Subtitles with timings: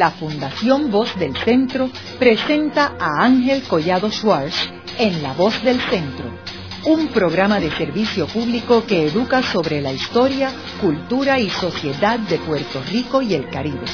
[0.00, 6.24] la Fundación Voz del Centro presenta a Ángel Collado Schwartz en La Voz del Centro,
[6.86, 12.82] un programa de servicio público que educa sobre la historia, cultura y sociedad de Puerto
[12.90, 13.84] Rico y el Caribe.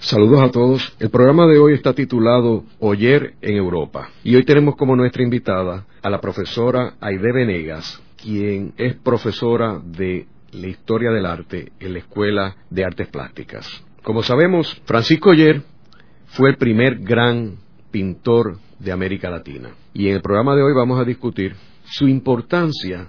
[0.00, 0.92] Saludos a todos.
[0.98, 4.10] El programa de hoy está titulado Oyer en Europa.
[4.24, 10.26] Y hoy tenemos como nuestra invitada a la profesora Aide Venegas, quien es profesora de
[10.52, 13.84] la historia del arte en la Escuela de Artes Plásticas.
[14.02, 15.62] Como sabemos, Francisco Oyer
[16.26, 17.56] fue el primer gran
[17.90, 19.70] pintor de América Latina.
[19.92, 23.08] Y en el programa de hoy vamos a discutir su importancia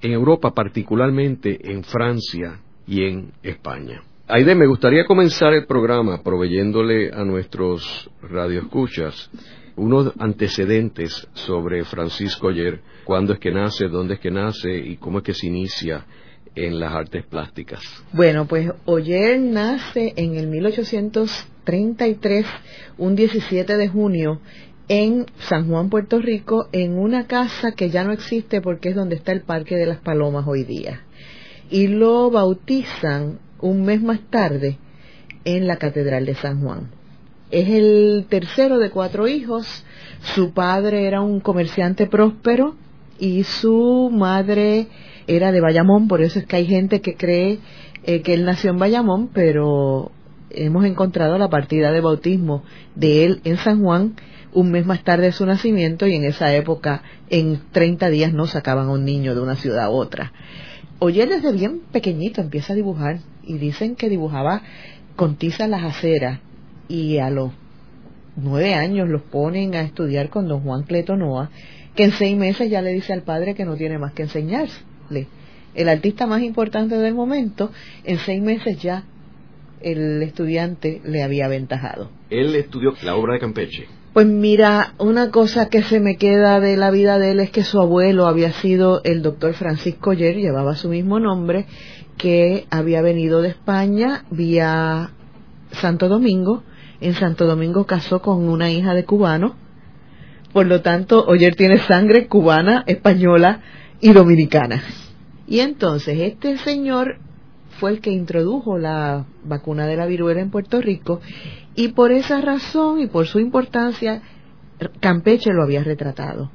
[0.00, 4.02] en Europa, particularmente en Francia y en España.
[4.26, 9.30] Aide, me gustaría comenzar el programa proveyéndole a nuestros radioescuchas
[9.76, 15.18] unos antecedentes sobre Francisco Oyer, cuándo es que nace, dónde es que nace y cómo
[15.18, 16.06] es que se inicia
[16.54, 17.80] en las artes plásticas.
[18.12, 22.46] Bueno, pues Oyer nace en el 1833,
[22.98, 24.40] un 17 de junio,
[24.88, 29.16] en San Juan, Puerto Rico, en una casa que ya no existe porque es donde
[29.16, 31.00] está el Parque de las Palomas hoy día.
[31.70, 34.78] Y lo bautizan un mes más tarde
[35.44, 36.90] en la Catedral de San Juan.
[37.50, 39.84] Es el tercero de cuatro hijos.
[40.34, 42.76] Su padre era un comerciante próspero
[43.18, 44.88] y su madre
[45.26, 47.58] era de Bayamón, por eso es que hay gente que cree
[48.04, 50.10] eh, que él nació en Bayamón, pero
[50.50, 52.62] hemos encontrado la partida de bautismo
[52.94, 54.14] de él en San Juan
[54.54, 58.46] un mes más tarde de su nacimiento y en esa época en 30 días no
[58.46, 60.32] sacaban a un niño de una ciudad a otra.
[61.00, 64.62] Oye, desde bien pequeñito empieza a dibujar y dicen que dibujaba
[65.16, 66.40] con tiza las aceras
[66.88, 67.50] y a los
[68.36, 71.50] nueve años los ponen a estudiar con don Juan Cletonoa,
[71.94, 74.22] que en seis meses ya le dice al padre que no tiene más que
[75.74, 77.70] El artista más importante del momento,
[78.04, 79.04] en seis meses ya
[79.80, 82.10] el estudiante le había aventajado.
[82.30, 83.86] Él estudió la obra de Campeche.
[84.14, 87.64] Pues mira, una cosa que se me queda de la vida de él es que
[87.64, 91.66] su abuelo había sido el doctor Francisco Yer, llevaba su mismo nombre,
[92.16, 95.10] que había venido de España vía
[95.72, 96.62] Santo Domingo.
[97.00, 99.56] En Santo Domingo casó con una hija de cubano.
[100.52, 103.60] Por lo tanto, Oyer tiene sangre cubana, española
[104.00, 104.80] y dominicana.
[105.46, 107.18] Y entonces este señor
[107.78, 111.20] fue el que introdujo la vacuna de la viruela en Puerto Rico
[111.74, 114.22] y por esa razón y por su importancia
[115.00, 116.50] Campeche lo había retratado.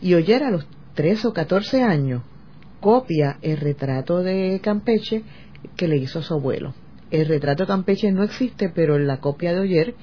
[0.00, 2.22] Y Oyer a los 13 o 14 años
[2.80, 5.22] copia el retrato de Campeche
[5.76, 6.74] que le hizo a su abuelo.
[7.10, 9.94] El retrato de Campeche no existe, pero la copia de Oyer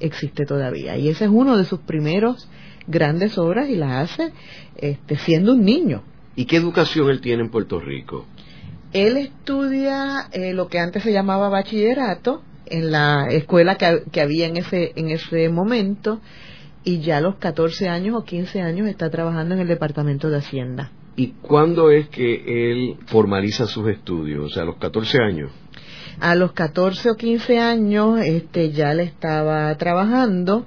[0.00, 0.96] existe todavía.
[0.96, 2.48] Y ese es uno de sus primeros
[2.86, 4.32] grandes obras y la hace
[4.76, 6.02] este, siendo un niño.
[6.36, 8.26] ¿Y qué educación él tiene en Puerto Rico?
[8.92, 14.46] Él estudia eh, lo que antes se llamaba bachillerato en la escuela que, que, había
[14.46, 16.20] en ese, en ese momento
[16.84, 20.38] y ya a los 14 años o 15 años está trabajando en el Departamento de
[20.38, 20.92] Hacienda.
[21.16, 24.44] ¿Y cuándo es que él formaliza sus estudios?
[24.44, 25.50] O sea, a los 14 años.
[26.20, 30.66] A los 14 o 15 años este, ya le estaba trabajando.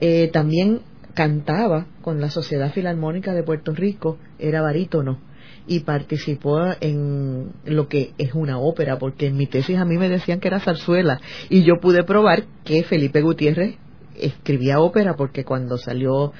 [0.00, 0.80] Eh, también
[1.14, 5.18] cantaba con la Sociedad Filarmónica de Puerto Rico, era barítono
[5.66, 10.08] y participó en lo que es una ópera, porque en mi tesis a mí me
[10.08, 13.76] decían que era zarzuela y yo pude probar que Felipe Gutiérrez
[14.16, 16.32] escribía ópera porque cuando salió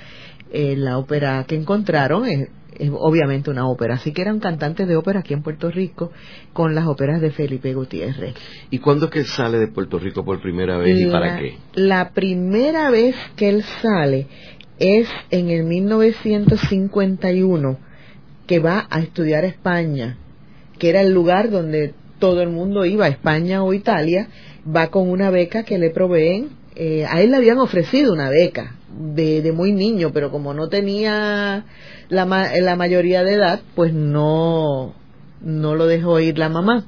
[0.51, 4.87] eh, la ópera que encontraron es, es, obviamente una ópera, así que era un cantante
[4.87, 6.11] de ópera aquí en Puerto Rico
[6.53, 8.35] con las óperas de Felipe Gutiérrez.
[8.71, 11.57] ¿Y cuándo es que sale de Puerto Rico por primera vez y para qué?
[11.75, 14.27] La primera vez que él sale
[14.83, 17.79] es en el 1951
[18.49, 20.19] que va a estudiar España,
[20.79, 24.27] que era el lugar donde todo el mundo iba, España o Italia,
[24.65, 26.51] va con una beca que le proveen.
[26.75, 28.75] Eh, a él le habían ofrecido una beca
[29.15, 31.65] de, de muy niño, pero como no tenía
[32.09, 34.95] la, la mayoría de edad, pues no,
[35.41, 36.87] no lo dejó ir la mamá.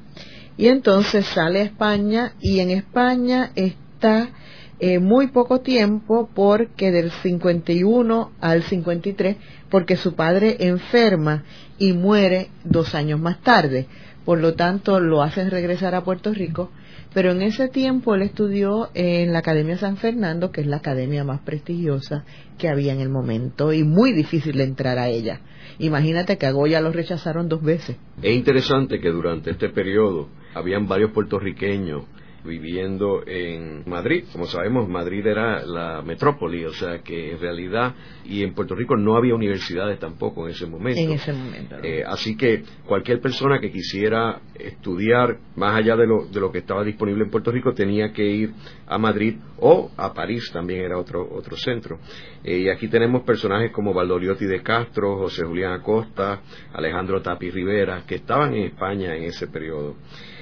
[0.57, 4.31] Y entonces sale a España y en España está
[4.79, 9.37] eh, muy poco tiempo porque del 51 al 53
[9.69, 11.43] porque su padre enferma
[11.77, 13.87] y muere dos años más tarde.
[14.25, 16.71] Por lo tanto lo hacen regresar a Puerto Rico.
[17.13, 21.23] Pero en ese tiempo él estudió en la Academia San Fernando que es la academia
[21.23, 22.25] más prestigiosa
[22.57, 25.39] que había en el momento y muy difícil entrar a ella.
[25.79, 27.95] Imagínate que a Goya lo rechazaron dos veces.
[28.21, 32.03] Es interesante que durante este periodo habían varios puertorriqueños
[32.45, 34.25] viviendo en Madrid.
[34.31, 37.93] Como sabemos, Madrid era la metrópoli, o sea que en realidad,
[38.23, 40.99] y en Puerto Rico no había universidades tampoco en ese momento.
[40.99, 41.75] En ese momento.
[41.83, 46.59] Eh, así que cualquier persona que quisiera estudiar más allá de lo, de lo que
[46.59, 48.53] estaba disponible en Puerto Rico tenía que ir
[48.87, 51.99] a Madrid o a París también era otro, otro centro.
[52.43, 56.41] Eh, y aquí tenemos personajes como Valdoriotti de Castro, José Julián Acosta,
[56.73, 59.95] Alejandro Tapi Rivera, que estaban en España en ese periodo.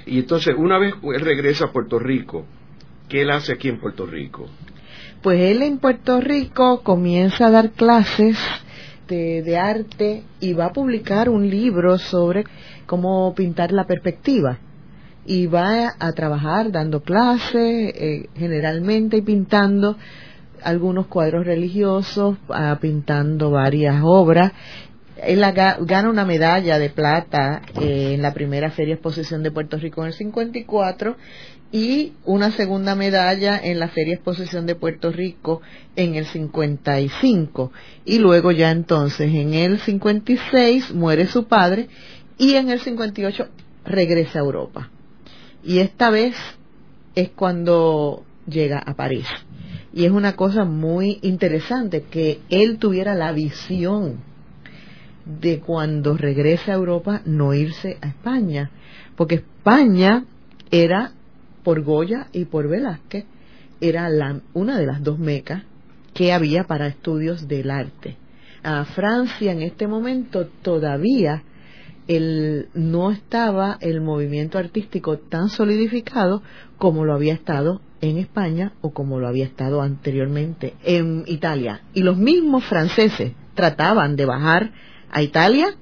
[0.05, 2.45] Y entonces, una vez él regresa a Puerto Rico,
[3.07, 4.47] ¿qué él hace aquí en Puerto Rico?
[5.21, 8.38] Pues él en Puerto Rico comienza a dar clases
[9.07, 12.45] de, arte y va a publicar un libro sobre
[12.85, 14.57] cómo pintar la perspectiva.
[15.25, 17.53] Y va a, trabajar dando clases,
[17.95, 19.95] eh, generalmente pintando
[20.61, 22.38] algunos cuadros religiosos,
[22.81, 24.51] pintando varias obras
[25.21, 30.01] él gana una medalla de plata eh, en la primera Feria Exposición de Puerto Rico
[30.01, 31.15] en el 54
[31.71, 35.62] y una segunda medalla en la Feria Exposición de Puerto Rico
[35.95, 37.71] en el 55.
[38.06, 41.89] Y luego ya entonces en el 56 muere su padre
[42.38, 43.48] y en el 58
[43.86, 44.92] regresa a Europa.
[45.63, 46.36] Y esta vez
[47.15, 49.27] es cuando llega a París.
[49.94, 54.32] Y es una cosa muy interesante que él tuviera la visión
[55.25, 58.71] de cuando regresa a Europa no irse a España,
[59.15, 60.25] porque España
[60.71, 61.11] era
[61.63, 63.25] por Goya y por Velázquez,
[63.79, 65.63] era la, una de las dos mecas
[66.13, 68.17] que había para estudios del arte.
[68.63, 71.43] A Francia en este momento todavía
[72.07, 76.41] el, no estaba el movimiento artístico tan solidificado
[76.77, 81.81] como lo había estado en España o como lo había estado anteriormente en Italia.
[81.93, 84.71] Y los mismos franceses trataban de bajar
[85.13, 85.75] a Italia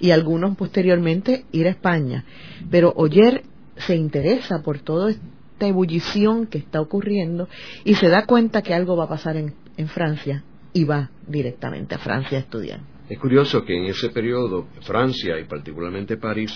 [0.00, 2.24] y algunos posteriormente ir a España.
[2.70, 3.42] Pero Oyer
[3.76, 7.48] se interesa por toda esta ebullición que está ocurriendo
[7.84, 9.54] y se da cuenta que algo va a pasar en,
[9.88, 12.80] Francia y va directamente a Francia a estudiar.
[13.10, 16.52] Es curioso que en ese periodo Francia y particularmente París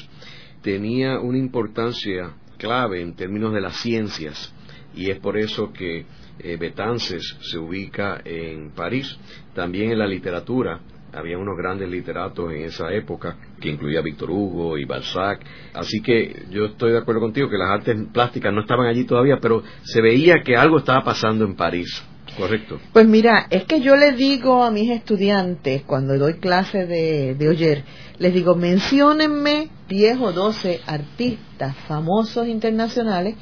[0.63, 4.55] tenía una importancia clave en términos de las ciencias
[4.95, 6.07] y es por eso que
[6.39, 9.19] eh, Betances se ubica en París,
[9.55, 10.81] también en la literatura
[11.13, 15.41] había unos grandes literatos en esa época, que incluía Víctor Hugo y Balzac.
[15.75, 19.39] Así que yo estoy de acuerdo contigo que las artes plásticas no estaban allí todavía,
[19.41, 22.03] pero se veía que algo estaba pasando en París.
[22.37, 22.79] Correcto.
[22.93, 27.49] Pues mira, es que yo le digo a mis estudiantes, cuando doy clase de, de
[27.49, 27.85] Oyer,
[28.19, 33.35] les digo, menciónenme 10 o 12 artistas famosos internacionales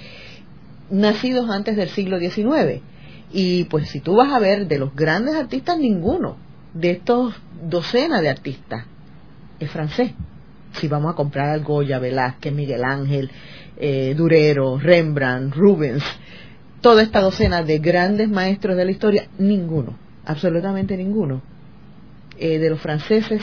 [0.91, 2.83] nacidos antes del siglo XIX.
[3.31, 6.48] Y pues si tú vas a ver de los grandes artistas, ninguno
[6.79, 8.85] de estos docenas de artistas
[9.59, 10.13] es francés.
[10.75, 13.31] Si vamos a comprar al Goya, Velázquez, Miguel Ángel,
[13.77, 16.05] eh, Durero, Rembrandt, Rubens,
[16.81, 21.43] toda esta docena de grandes maestros de la historia, ninguno, absolutamente ninguno,
[22.39, 23.43] eh, de los franceses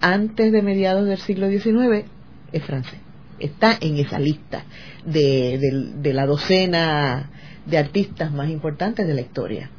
[0.00, 2.04] antes de mediados del siglo XIX
[2.52, 3.00] es francés.
[3.40, 4.62] Está en esa lista
[5.04, 7.30] de, de la docena
[7.66, 9.70] de artistas más importantes de la historia.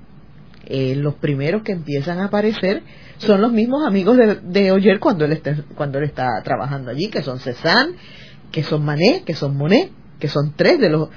[0.68, 2.82] Eh, los primeros que empiezan a aparecer
[3.18, 7.10] son los mismos amigos de, de Oyer cuando él, está, cuando él está trabajando allí,
[7.10, 7.96] que son Cézanne,
[8.52, 11.10] que son Manet, que son Monet, que son tres de los,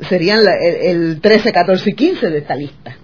[0.00, 0.40] serían
[0.82, 2.96] el, 13, 14 y 15 de esta lista.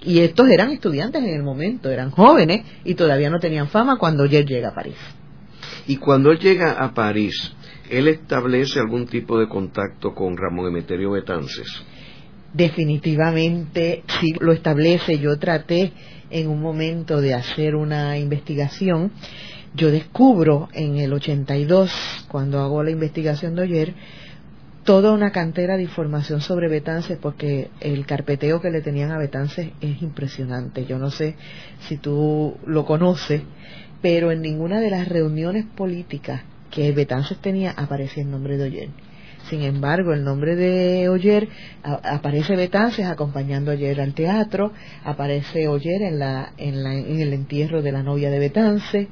[0.00, 4.22] Y estos eran estudiantes en el momento, eran jóvenes y todavía no tenían fama cuando
[4.22, 4.96] Oyer llega a París.
[5.86, 7.52] Y cuando él llega a París,
[7.90, 11.82] ¿él establece algún tipo de contacto con Ramón Emeterio Betances?
[12.52, 15.18] Definitivamente sí lo establece.
[15.18, 15.92] Yo traté
[16.30, 19.12] en un momento de hacer una investigación.
[19.74, 21.92] Yo descubro en el 82,
[22.28, 23.94] cuando hago la investigación de ayer,
[24.84, 29.70] toda una cantera de información sobre Betances porque el carpeteo que le tenían a Betances
[29.82, 30.86] es impresionante.
[30.86, 31.36] Yo no sé
[31.80, 33.42] si tú lo conoces,
[34.00, 39.07] pero en ninguna de las reuniones políticas que Betances tenía aparecía el nombre de Oyer.
[39.48, 41.48] Sin embargo, el nombre de Oyer
[41.82, 44.72] aparece Betances acompañando a al teatro,
[45.04, 49.08] aparece Oyer en, la, en, la, en el entierro de la novia de Betances.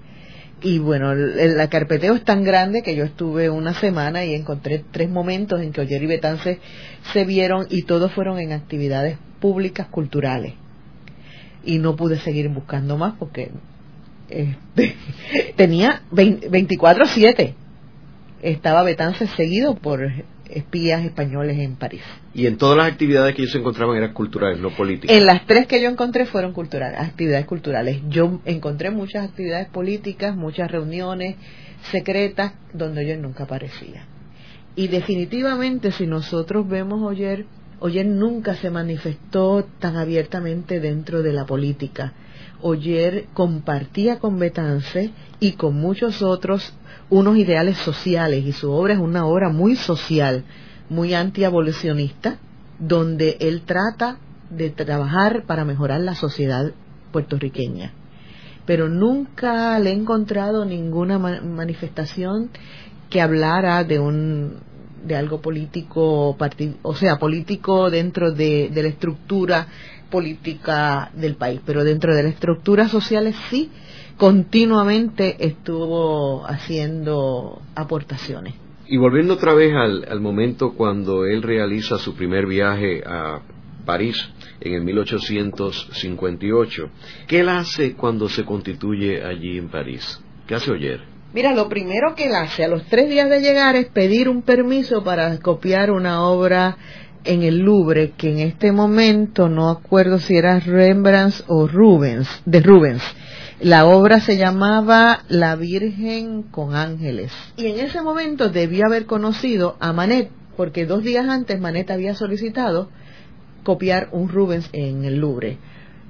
[0.63, 5.09] Y bueno, el, carpeteo es tan grande que yo estuve una semana y encontré tres
[5.09, 6.59] momentos en que Oyer y Betances
[7.13, 10.55] se vieron y todos fueron en actividades públicas culturales.
[11.65, 13.51] Y no pude seguir buscando más porque
[14.29, 14.97] este,
[15.57, 17.55] tenía 24-7
[18.51, 20.09] estaba Betances seguido por
[20.49, 22.03] espías españoles en París.
[22.33, 25.17] Y en todas las actividades que ellos encontraban eran culturales, no políticas.
[25.17, 28.01] En las tres que yo encontré fueron culturales, actividades culturales.
[28.09, 31.35] Yo encontré muchas actividades políticas, muchas reuniones
[31.91, 34.07] secretas donde yo nunca aparecía.
[34.77, 37.47] Y definitivamente si nosotros vemos Oyer,
[37.81, 42.13] Oyer nunca se manifestó tan abiertamente dentro de la política.
[42.69, 46.75] Oyer compartía con Betance y con muchos otros
[47.11, 50.43] unos ideales sociales y su obra es una obra muy social,
[50.89, 52.39] muy antiabolicionista,
[52.81, 54.19] donde él trata
[54.51, 56.73] de trabajar para mejorar la sociedad
[57.13, 57.93] puertorriqueña.
[58.67, 62.51] Pero nunca le he encontrado ninguna manifestación
[63.09, 64.55] que hablara de un
[65.05, 66.37] de algo político,
[66.83, 69.69] o sea, político dentro de, de la estructura
[70.11, 73.71] política del país, pero dentro de las estructuras sociales sí
[74.17, 78.55] continuamente estuvo haciendo aportaciones.
[78.89, 83.41] Y volviendo otra vez al, momento cuando él realiza su primer viaje a
[83.85, 84.17] París
[84.61, 86.91] en el 1858,
[87.27, 90.21] ¿qué él hace cuando se constituye allí en París?
[90.47, 91.01] ¿Qué hace Oyer?
[91.35, 94.43] Mira, lo primero que él hace a los tres días de llegar es pedir un
[94.43, 96.77] permiso para copiar una obra
[97.27, 102.61] en el Louvre, que en este momento no acuerdo si era Rembrandt o Rubens, de
[102.61, 103.03] Rubens
[103.61, 107.33] la obra se llamaba La Virgen con Ángeles.
[107.57, 112.15] Y en ese momento debió haber conocido a Manet, porque dos días antes Manet había
[112.15, 112.91] solicitado
[113.65, 115.57] copiar un Rubens en el Louvre.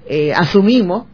[0.09, 1.07] Eh, asumimos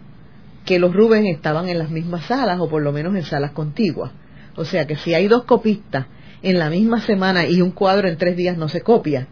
[0.64, 4.12] que los Rubens estaban en las mismas salas o por lo menos en salas contiguas.
[4.56, 6.06] O sea que si hay dos copistas
[6.42, 9.28] en la misma semana y un cuadro en tres días no se copia.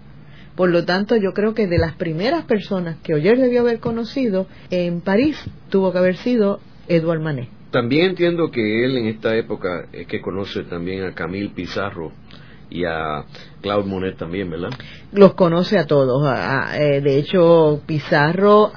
[0.60, 4.46] Por lo tanto, yo creo que de las primeras personas que Oyer debió haber conocido
[4.68, 7.48] en París tuvo que haber sido Edward Manet.
[7.70, 12.12] También entiendo que él en esta época es que conoce también a Camille Pizarro
[12.68, 13.24] y a
[13.62, 14.68] Claude Monet también, ¿verdad?
[15.12, 16.30] Los conoce a todos.
[16.74, 18.70] Eh, de hecho, Pizarro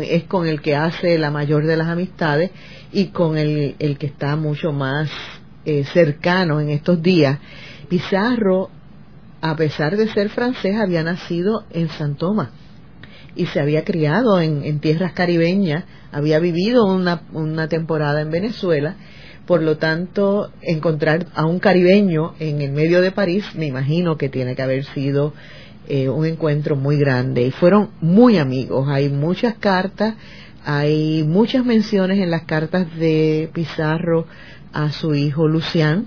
[0.00, 2.50] es con el que hace la mayor de las amistades
[2.92, 5.10] y con el, que está mucho más
[5.66, 7.38] eh, cercano en estos días.
[7.90, 8.70] Pizarro,
[9.50, 12.50] a pesar de ser francés, había nacido en San Tomás
[13.36, 18.96] y se había criado en, tierras caribeñas, había vivido una, temporada en Venezuela,
[19.46, 24.28] por lo tanto, encontrar a un caribeño en el medio de París, me imagino que
[24.28, 25.34] tiene que haber sido
[25.86, 27.42] eh, un encuentro muy grande.
[27.42, 28.88] Y fueron muy amigos.
[28.88, 30.14] Hay muchas cartas,
[30.64, 34.26] hay muchas menciones en las cartas de Pizarro
[34.72, 36.06] a su hijo Lucián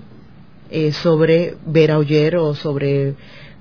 [0.70, 3.14] eh, sobre ver a Oyer o sobre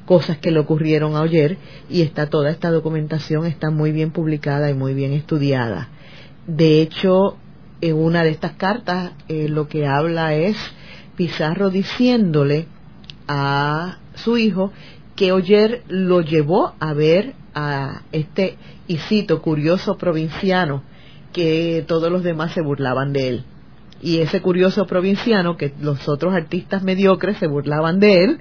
[0.05, 1.57] cosas que le ocurrieron a Oyer
[1.89, 5.89] y está toda esta documentación está muy bien publicada y muy bien estudiada.
[6.47, 7.37] De hecho,
[7.81, 10.57] en una de estas cartas eh, lo que habla es
[11.15, 12.65] Pizarro diciéndole
[13.27, 14.71] a su hijo
[15.15, 20.81] que Oyer lo llevó a ver a este Isito curioso provinciano
[21.33, 23.43] que todos los demás se burlaban de él.
[24.01, 28.39] Y ese curioso provinciano que los otros artistas mediocres se burlaban de él,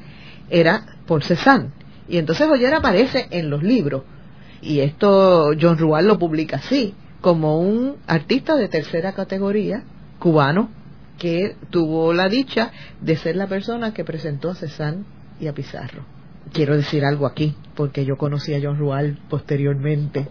[0.50, 1.71] era por Cézanne.
[2.09, 4.03] Y entonces Oyer aparece en los libros.
[4.62, 9.83] Y esto John Rual lo publica así, como un artista de tercera categoría,
[10.19, 10.71] cubano,
[11.19, 15.05] que tuvo la dicha de ser la persona que presentó a Cézanne
[15.41, 16.05] y a Pizarro.
[16.53, 20.29] Quiero decir algo aquí, porque yo conocí a John Rual posteriormente.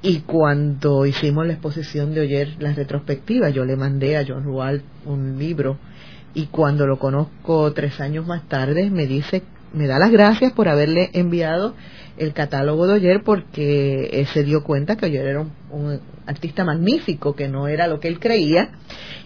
[0.00, 4.82] Y cuando hicimos la exposición de Oyer, la retrospectiva, yo le mandé a John Rual
[5.04, 5.78] un libro
[6.34, 10.68] y cuando lo conozco tres años más tarde me dice me da las gracias por
[10.68, 11.74] haberle enviado
[12.16, 15.40] el catálogo de Oyer porque se dio cuenta que Oyer era
[15.70, 18.70] un, artista magnífico, que no era lo que él creía.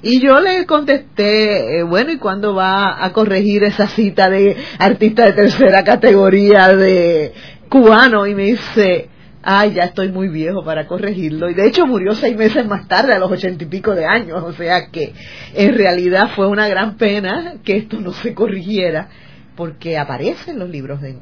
[0.03, 5.25] Y yo le contesté, eh, bueno, ¿y cuándo va a corregir esa cita de artista
[5.25, 7.33] de tercera categoría de
[7.69, 8.27] cubano?
[8.27, 9.09] Y me dice,
[9.43, 11.51] ay, ya estoy muy viejo para corregirlo.
[11.51, 14.43] Y de hecho murió seis meses más tarde, a los ochenta y pico de años.
[14.43, 15.13] O sea que
[15.55, 19.09] en realidad fue una gran pena que esto no se corrigiera,
[19.57, 21.19] porque aparecen los libros de,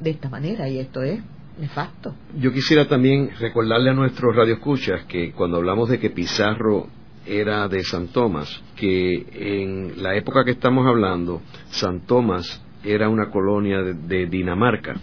[0.00, 1.20] de esta manera y esto es
[1.58, 2.14] nefasto.
[2.36, 6.88] Yo quisiera también recordarle a nuestros radioescuchas que cuando hablamos de que Pizarro
[7.26, 13.30] era de San Tomás, que en la época que estamos hablando, San Tomás era una
[13.30, 14.94] colonia de Dinamarca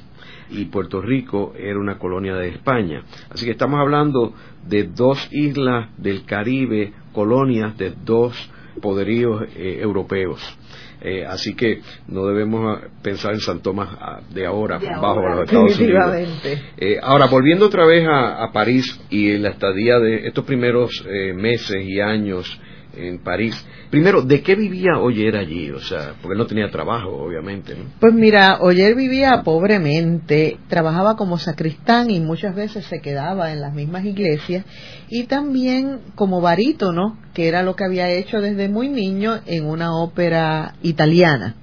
[0.52, 3.04] y Puerto Rico era una colonia de España.
[3.30, 4.34] Así que estamos hablando
[4.68, 8.36] de dos islas del Caribe, colonias de dos
[8.82, 10.40] poderíos eh, europeos.
[11.04, 15.46] Eh, así que no debemos ah, pensar en San Tomás ah, de ahora, bajo los
[15.46, 16.40] Estados Unidos.
[16.78, 21.04] Eh, ahora, volviendo otra vez a, a, París y la estadía de estos primeros
[21.36, 22.60] meses y años
[22.96, 23.56] en París.
[23.90, 25.72] Primero, ¿de qué vivía Oyer allí?
[25.72, 27.76] O sea, porque no tenía trabajo, obviamente.
[28.00, 33.74] Pues mira, Oyer vivía pobremente, trabajaba como sacristán y muchas veces se quedaba en las
[33.74, 34.66] mismas iglesias
[35.10, 39.96] y también como barítono, que era lo que había hecho desde muy niño en una
[39.96, 41.56] ópera italiana.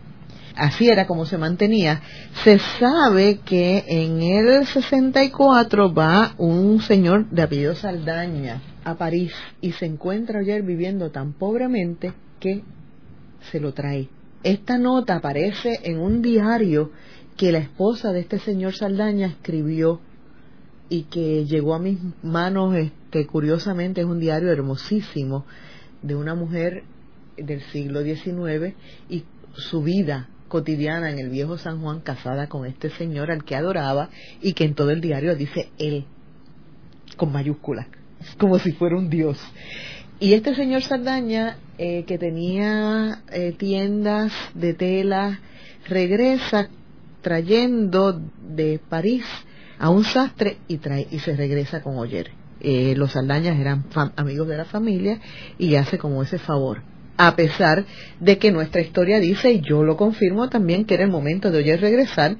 [0.57, 2.01] así era como se mantenía.
[2.43, 9.73] Se sabe que en el 64 va un señor de apellido Saldaña a París y
[9.73, 12.63] se encuentra ayer viviendo tan pobremente que
[13.51, 14.09] se lo trae.
[14.43, 16.93] Esta nota aparece en un diario
[17.37, 20.01] que la esposa de este señor Saldaña escribió
[20.89, 25.45] y que llegó a mis manos, este, curiosamente es un diario hermosísimo
[26.03, 26.85] de una mujer
[27.37, 28.75] del siglo XIX
[29.09, 33.55] y su vida cotidiana en el viejo San Juan casada con este señor al que
[33.55, 34.09] adoraba
[34.41, 36.07] y que en todo el diario dice él
[37.17, 37.87] con mayúsculas
[38.39, 39.39] como si fuera un dios
[40.21, 45.39] y este señor Saldaña eh, que tenía eh, tiendas de tela
[45.89, 46.69] regresa
[47.23, 49.25] trayendo de París
[49.79, 52.33] a un sastre y, trae, y se regresa con Oyer.
[52.61, 53.85] Eh, los Saldañas eran
[54.17, 55.21] amigos de la familia
[55.57, 56.83] y hace como ese favor.
[57.17, 57.85] A pesar
[58.19, 61.59] de que nuestra historia dice, y yo lo confirmo también, que era el momento de
[61.59, 62.37] Oyer regresar,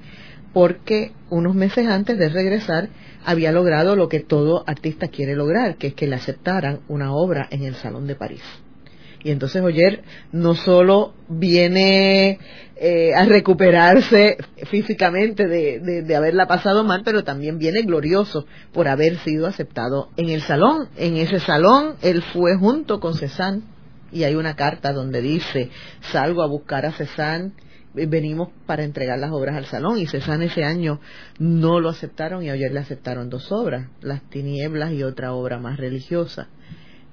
[0.53, 2.89] porque unos meses antes de regresar
[3.25, 7.49] había logrado lo que todo artista quiere lograr, que es que le aceptaran una obra
[7.51, 8.43] en el Salón de París.
[9.23, 12.39] Y entonces Oyer no solo viene
[12.77, 14.37] eh, a recuperarse
[14.71, 20.29] físicamente de, de, haberla pasado mal, pero también viene glorioso por haber sido aceptado en
[20.29, 20.89] el salón.
[20.97, 23.63] En ese salón él fue junto con Cézanne
[24.13, 25.71] y hay una carta donde dice,
[26.13, 27.53] salgo a buscar a Cézanne
[27.95, 31.01] venimos para entregar las obras al salón y Cézanne ese año
[31.39, 35.79] no lo aceptaron y ayer le aceptaron dos obras, Las tinieblas y otra obra más
[35.79, 36.49] religiosa.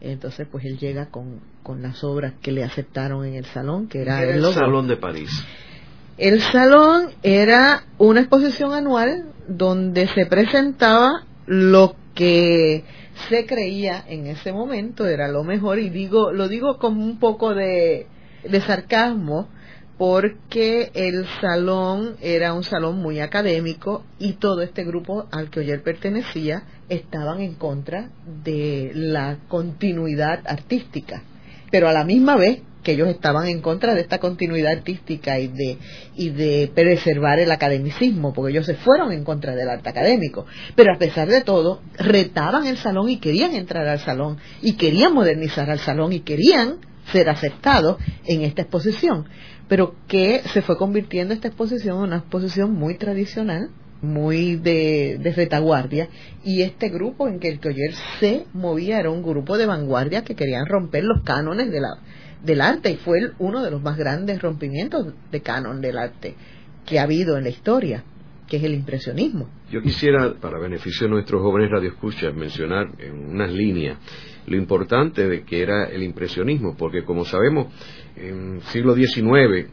[0.02, 4.02] Entonces, pues él llega con, con las obras que le aceptaron en el salón, que
[4.02, 5.30] era, el, Salón de París.
[6.18, 12.84] El salón era una exposición anual donde se presentaba lo que
[13.30, 17.54] se creía en ese momento era lo mejor y digo lo digo con un poco
[17.54, 18.08] de,
[18.44, 19.50] de sarcasmo
[19.98, 25.84] porque el salón era un salón muy académico y todo este grupo al que ayer
[25.84, 28.10] pertenecía estaban en contra
[28.44, 31.24] de la continuidad artística,
[31.72, 35.48] pero a la misma vez que ellos estaban en contra de esta continuidad artística y
[35.48, 35.78] de
[36.16, 40.94] y de preservar el academicismo, porque ellos se fueron en contra del arte académico, pero
[40.94, 45.70] a pesar de todo retaban el salón y querían entrar al salón y querían modernizar
[45.70, 46.78] al salón y querían
[47.12, 49.26] ser aceptados en esta exposición
[49.68, 53.70] pero que se fue convirtiendo esta exposición en una exposición muy tradicional,
[54.02, 56.10] muy de, retaguardia,
[56.44, 60.36] y este grupo en que el Toyer se movía era un grupo de vanguardia que
[60.36, 61.82] querían romper los cánones de
[62.44, 66.36] del arte, y fue uno de los más grandes rompimientos de canon del arte
[66.86, 68.04] que ha habido en la historia
[68.48, 69.50] que es el impresionismo.
[69.72, 73.98] Yo quisiera, para beneficio de nuestros jóvenes radioescuchas, mencionar en unas líneas
[74.46, 77.68] lo importante de que era el impresionismo, porque como sabemos,
[78.16, 79.70] en siglo XIX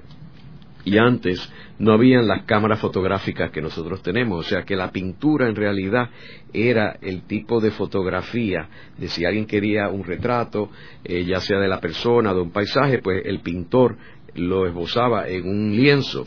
[0.84, 5.48] y antes no habían las cámaras fotográficas que nosotros tenemos, o sea que la pintura
[5.48, 6.10] en realidad
[6.52, 10.70] era el tipo de fotografía de si alguien quería un retrato,
[11.04, 13.96] eh, ya sea de la persona, de un paisaje, pues el pintor
[14.34, 16.24] lo esbozaba en un lienzo.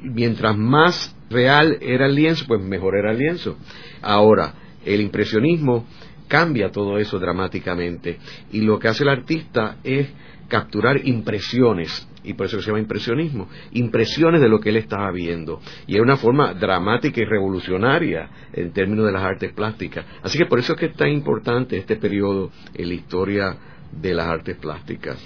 [0.00, 3.56] Mientras más real era el lienzo, pues mejor era el lienzo.
[4.00, 5.86] Ahora, el impresionismo
[6.28, 8.18] cambia todo eso dramáticamente
[8.52, 10.08] y lo que hace el artista es
[10.52, 15.62] capturar impresiones y por eso se llama impresionismo, impresiones de lo que él estaba viendo.
[15.86, 20.04] Y es una forma dramática y revolucionaria en términos de las artes plásticas.
[20.22, 23.56] Así que por eso es que es tan importante este periodo en la historia
[23.90, 25.16] de las artes plásticas.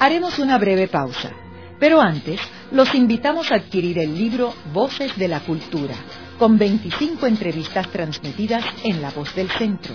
[0.00, 1.30] Haremos una breve pausa,
[1.78, 2.40] pero antes
[2.72, 5.94] los invitamos a adquirir el libro Voces de la Cultura
[6.36, 9.94] con 25 entrevistas transmitidas en La Voz del Centro.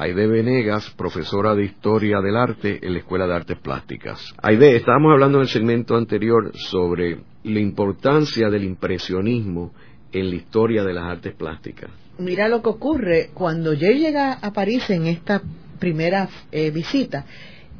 [0.00, 4.32] Aide Venegas, profesora de Historia del Arte en la Escuela de Artes Plásticas.
[4.40, 9.72] Aide, estábamos hablando en el segmento anterior sobre la importancia del impresionismo
[10.12, 11.90] en la historia de las artes plásticas.
[12.18, 15.42] Mira lo que ocurre cuando yo llega a París en esta
[15.80, 17.26] primera eh, visita.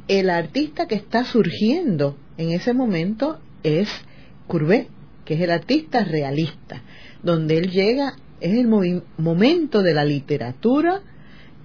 [0.09, 3.89] El artista que está surgiendo en ese momento es
[4.45, 4.89] Courbet
[5.23, 6.81] que es el artista realista,
[7.23, 8.67] donde él llega, es el
[9.17, 11.01] momento de la literatura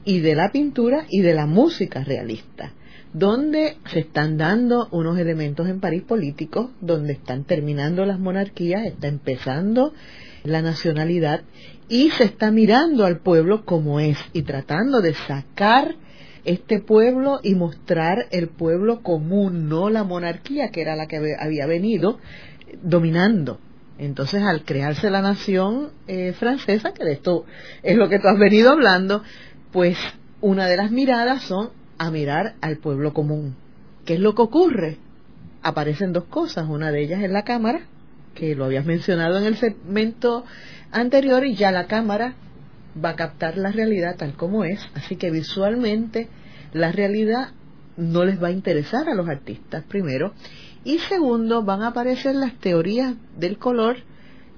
[0.05, 2.73] y de la pintura y de la música realista,
[3.13, 9.09] donde se están dando unos elementos en París políticos, donde están terminando las monarquías, está
[9.09, 9.95] empezando
[10.43, 11.43] la nacionalidad
[11.89, 15.97] y se está mirando al pueblo como es y tratando de sacar
[16.45, 21.67] este pueblo y mostrar el pueblo común, no la monarquía que era la que había
[21.67, 22.19] venido
[22.83, 23.61] dominando.
[23.97, 27.45] Entonces, al crearse la nación eh, francesa, que de esto
[27.83, 29.23] es lo que tú has venido hablando,
[29.75, 29.99] pues
[30.41, 33.57] una de las miradas son a mirar al pueblo común.
[34.05, 34.99] ¿Qué es lo que ocurre?
[35.63, 37.81] Aparecen dos cosas, una de ellas es la cámara,
[38.37, 40.45] que lo habías mencionado en el segmento
[40.93, 42.35] anterior, y ya la cámara
[43.05, 46.29] va a captar la realidad tal como es, así que visualmente
[46.73, 47.49] la realidad
[47.97, 50.35] no les va a interesar a los artistas, primero,
[50.85, 53.97] y segundo, van a aparecer las teorías del color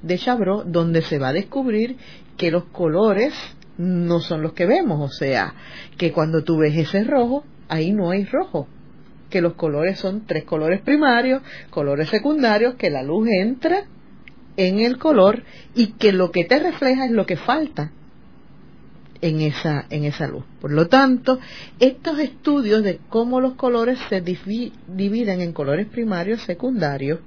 [0.03, 1.97] de Chabrol, donde se va a descubrir
[2.37, 3.33] que los colores
[3.79, 5.55] no son los que vemos, o sea,
[5.97, 8.69] que cuando tú ves ese rojo, ahí no hay rojo,
[9.31, 13.85] que los colores son tres colores primarios, colores secundarios, que la luz entra
[14.57, 15.43] en el color
[15.75, 17.93] y que lo que te refleja es lo que falta
[19.21, 20.45] en esa, en esa luz.
[20.61, 21.39] Por lo tanto,
[21.81, 27.21] estos estudios de cómo los colores se dividen en colores primarios, secundarios,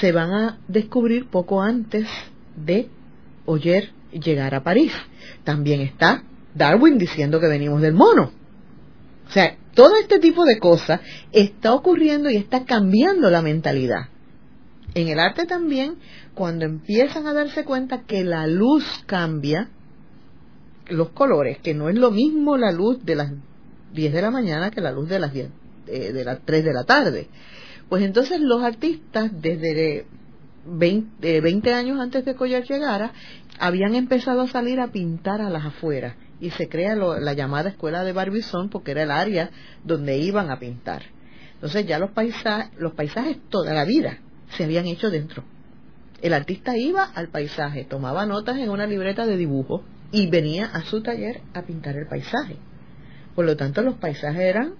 [0.00, 2.06] se van a descubrir poco antes
[2.56, 2.88] de
[3.46, 4.92] Oyer llegar a París.
[5.44, 8.32] También está Darwin diciendo que venimos del mono.
[9.26, 11.00] O sea, todo este tipo de cosas
[11.32, 14.08] está ocurriendo y está cambiando la mentalidad.
[14.94, 15.96] En el arte también,
[16.34, 19.68] cuando empiezan a darse cuenta que la luz cambia,
[20.88, 23.32] los colores, que no es lo mismo la luz de las
[23.92, 25.50] 10 de la mañana que la luz de las 10,
[25.86, 27.28] eh, de las 3 de la tarde.
[27.88, 30.06] Pues entonces los artistas desde
[30.70, 33.12] 20, 20 años antes de Collar llegara
[33.58, 38.04] habían empezado a salir a pintar a las afueras y se crea la llamada escuela
[38.04, 39.50] de Barbizón porque era el área
[39.84, 41.02] donde iban a pintar.
[41.54, 44.18] Entonces ya los, paisajes, los paisajes toda la vida
[44.50, 45.42] se habían hecho dentro.
[46.22, 50.82] El artista iba al paisaje, tomaba notas en una libreta de dibujo y venía a
[50.82, 52.56] su taller a pintar el paisaje.
[53.34, 54.74] Por lo tanto, los paisajes eran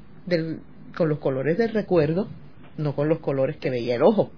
[0.97, 2.29] con los colores del recuerdo,
[2.77, 4.31] no con los colores que veía el ojo.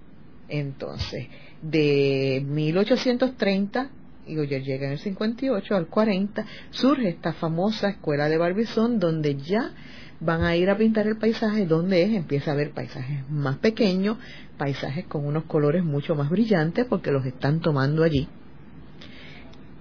[0.51, 1.27] Entonces,
[1.61, 3.89] de 1830,
[4.27, 9.37] y Goyer llega en el 58 al 40, surge esta famosa escuela de Barbizón donde
[9.37, 9.71] ya
[10.19, 14.17] van a ir a pintar el paisaje donde empieza a ver paisajes más pequeños,
[14.57, 18.27] paisajes con unos colores mucho más brillantes porque los están tomando allí.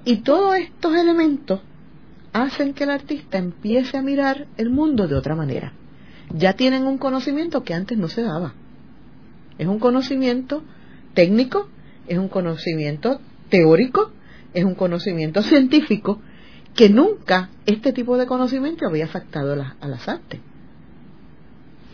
[0.04, 1.60] Y todos estos elementos
[2.32, 5.72] hacen que el artista empiece a mirar el mundo de otra manera.
[6.32, 8.54] Ya tienen un conocimiento que antes no se daba.
[9.58, 10.62] Es un conocimiento
[11.14, 11.68] técnico,
[12.06, 14.12] es un conocimiento teórico,
[14.54, 16.20] es un conocimiento científico
[16.74, 20.40] que nunca este tipo de conocimiento había afectado a, las artes.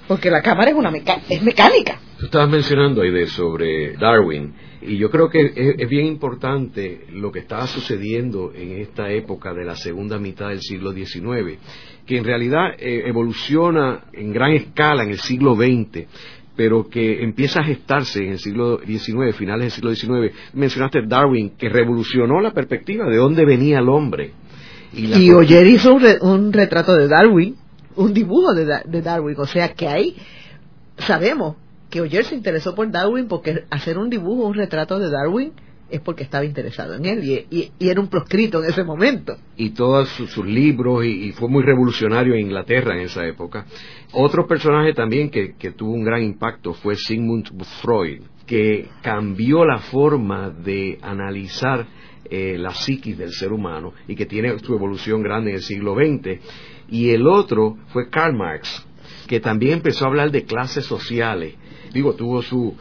[0.07, 0.93] Porque la cámara es, una
[1.29, 1.99] es mecánica.
[2.19, 7.33] Tú estabas mencionando ahí de sobre Darwin y yo creo que es, bien importante lo
[7.33, 11.59] que estaba sucediendo en esta época de la segunda mitad del siglo XIX,
[12.07, 16.07] que en realidad eh, evoluciona en gran escala en el siglo XX,
[16.57, 20.35] pero que empieza a gestarse en el siglo XIX, finales del siglo XIX.
[20.55, 24.33] Mencionaste Darwin, que revolucionó la perspectiva de dónde venía el hombre.
[24.93, 27.57] Y, Oyer hizo un, retrato de Darwin,
[27.97, 30.17] un dibujo de, de Darwin, o sea que ahí
[30.99, 31.57] sabemos
[31.91, 35.53] que Oyer se interesó por Darwin porque hacer un dibujo, un retrato de Darwin
[35.91, 39.37] es porque estaba interesado en él y, era un proscrito en ese momento.
[39.57, 43.67] Y todos sus, libros, y, fue muy revolucionario en Inglaterra en esa época.
[44.13, 47.51] Otro personaje también que, tuvo un gran impacto fue Sigmund
[47.83, 51.87] Freud, que cambió la forma de analizar
[52.29, 55.95] eh, la psiquis del ser humano y que tiene su evolución grande en el siglo
[55.95, 56.41] XX.
[56.89, 58.87] Y el otro fue Karl Marx,
[59.27, 61.55] que también empezó a hablar de clases sociales
[61.97, 62.75] digo, tuvo su,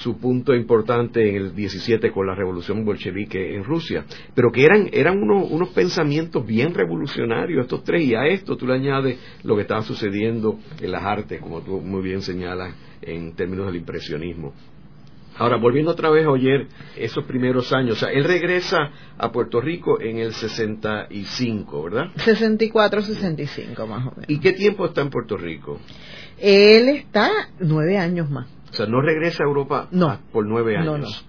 [0.00, 4.88] su punto importante en el 17 con la revolución bolchevique en Rusia, pero que eran,
[4.92, 9.56] eran unos, unos pensamientos bien revolucionarios estos tres, y a esto tú le añades lo
[9.56, 14.54] que estaba sucediendo en las artes, como tú muy bien señalas en términos del impresionismo.
[15.36, 19.60] Ahora, volviendo otra vez a oír esos primeros años, o sea, él regresa a Puerto
[19.60, 22.10] Rico en el 65, ¿verdad?
[22.16, 24.24] 64, 65 más o menos.
[24.28, 25.78] ¿Y qué tiempo está en Puerto Rico?
[26.38, 28.48] Él está nueve años más.
[28.70, 30.18] O sea, no regresa a Europa no.
[30.32, 31.26] por nueve años.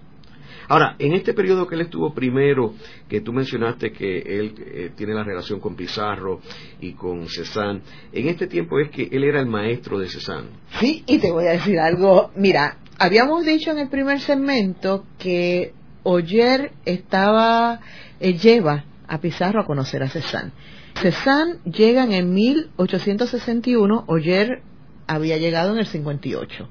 [0.68, 2.74] Ahora, en este periodo que él estuvo primero,
[3.08, 6.40] que tú mencionaste que él eh, tiene la relación con Pizarro
[6.80, 10.48] y con Cézanne, en este tiempo es que él era el maestro de Cézanne.
[10.80, 12.30] Sí, y te voy a decir algo.
[12.36, 15.74] Mira, habíamos dicho en el primer segmento que
[16.04, 17.80] Oyer estaba,
[18.18, 20.52] eh, lleva a Pizarro a conocer a Cézanne.
[20.94, 24.62] Cézanne llegan en 1861, Oyer
[25.06, 26.68] había llegado en el 58.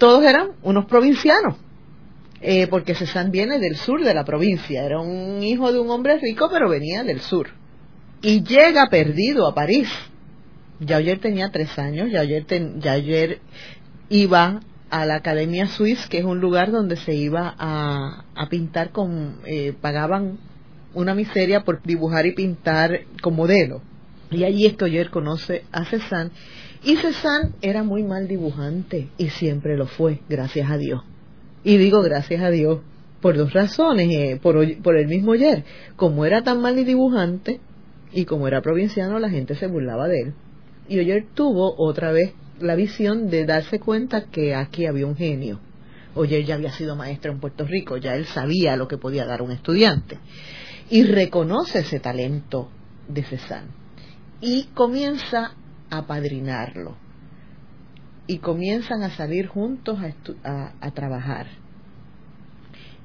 [0.00, 1.56] Todos eran unos provincianos,
[2.40, 6.18] eh, porque Cézanne viene del sur de la provincia, era un hijo de un hombre
[6.18, 7.50] rico, pero venía del sur.
[8.22, 9.90] Y llega perdido a París.
[10.78, 12.46] Ya ayer tenía tres años, ya ayer,
[12.78, 13.40] ya ayer
[14.08, 19.40] iba a la Academia Suisse, que es un lugar donde se iba a, pintar con,
[19.44, 20.38] eh, pagaban
[20.94, 23.82] una miseria por dibujar y pintar con modelo.
[24.30, 26.30] Y allí es que Oyer conoce a Cézanne.
[26.82, 31.02] Y Cézanne era muy mal dibujante y siempre lo fue, gracias a Dios.
[31.62, 32.80] Y digo gracias a Dios
[33.20, 34.08] por dos razones.
[34.10, 35.64] Eh, por, por el mismo Oyer,
[35.96, 37.60] como era tan mal dibujante
[38.12, 40.34] y como era provinciano, la gente se burlaba de él.
[40.88, 45.60] Y Oyer tuvo otra vez la visión de darse cuenta que aquí había un genio.
[46.14, 49.42] Oyer ya había sido maestro en Puerto Rico, ya él sabía lo que podía dar
[49.42, 50.18] un estudiante
[50.90, 52.68] y reconoce ese talento
[53.08, 53.68] de Cézanne
[54.40, 55.52] y comienza
[55.90, 56.96] a padrinarlo
[58.26, 59.98] y comienzan a salir juntos
[60.44, 61.46] a, trabajar.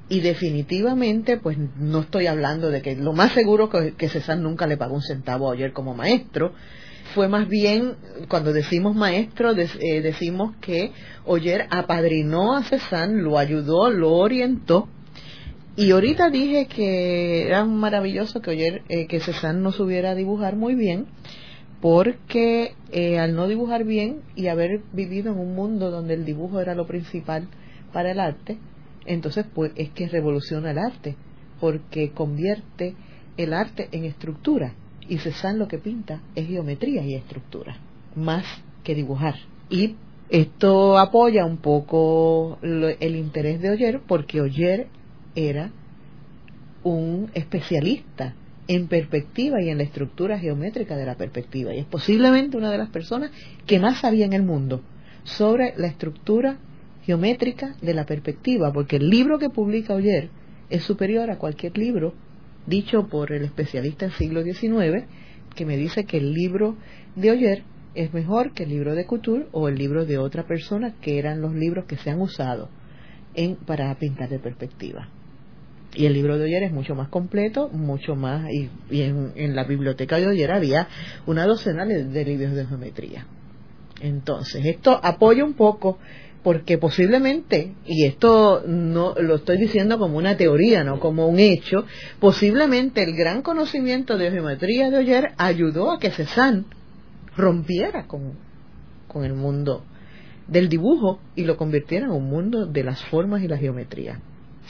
[0.07, 4.67] Y definitivamente, pues no estoy hablando de que lo más seguro que, que Cézanne nunca
[4.67, 6.53] le pagó un centavo a Oyer como maestro,
[7.15, 7.95] fue más bien,
[8.27, 10.91] cuando decimos maestro, eh, decimos que
[11.25, 14.89] Oyer apadrinó a Cézanne, lo ayudó, lo orientó.
[15.77, 20.75] Y ahorita dije que era maravilloso que ayer eh, que Cézanne no supiera dibujar muy
[20.75, 21.07] bien,
[21.81, 26.59] porque eh, al no dibujar bien y haber vivido en un mundo donde el dibujo
[26.59, 27.47] era lo principal
[27.93, 28.57] para el arte,
[29.05, 31.15] entonces pues es que revoluciona el arte,
[31.59, 32.95] porque convierte
[33.37, 34.73] el arte en estructura.
[35.07, 37.77] Y Cézanne lo que pinta es geometría y estructura,
[38.15, 38.45] más
[38.83, 39.35] que dibujar.
[39.69, 39.95] Y
[40.29, 44.87] esto apoya un poco el interés de Oyer, porque Oyer
[45.35, 45.71] era
[46.83, 48.33] un especialista
[48.67, 52.77] en perspectiva y en la estructura geométrica de la perspectiva y es posiblemente una de
[52.77, 53.31] las personas
[53.67, 54.81] que más sabía en el mundo
[55.23, 56.57] sobre la estructura
[57.03, 60.29] geométrica de la perspectiva, porque el libro que publica Oyer
[60.69, 62.13] es superior a cualquier libro
[62.65, 65.05] dicho por el especialista del siglo XIX,
[65.55, 66.75] que me dice que el libro
[67.15, 70.95] de Oyer es mejor que el libro de Couture o el libro de otra persona,
[71.01, 72.69] que eran los libros que se han usado
[73.35, 75.09] en, para pintar de perspectiva.
[75.95, 78.69] Y el libro de Oyer es mucho más completo, mucho más, y,
[79.01, 80.89] en, la biblioteca de Oyer había
[81.25, 83.25] una docena de, libros de geometría.
[84.01, 85.97] Entonces, esto apoya un poco
[86.43, 91.85] porque posiblemente, y esto no lo estoy diciendo como una teoría, no como un hecho,
[92.19, 96.65] posiblemente el gran conocimiento de geometría de Oyer ayudó a que Cézanne
[97.35, 98.33] rompiera con,
[99.07, 99.85] con el mundo
[100.47, 104.19] del dibujo y lo convirtiera en un mundo de las formas y la geometría.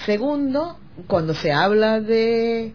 [0.06, 0.78] Segundo,
[1.08, 2.74] cuando se habla de,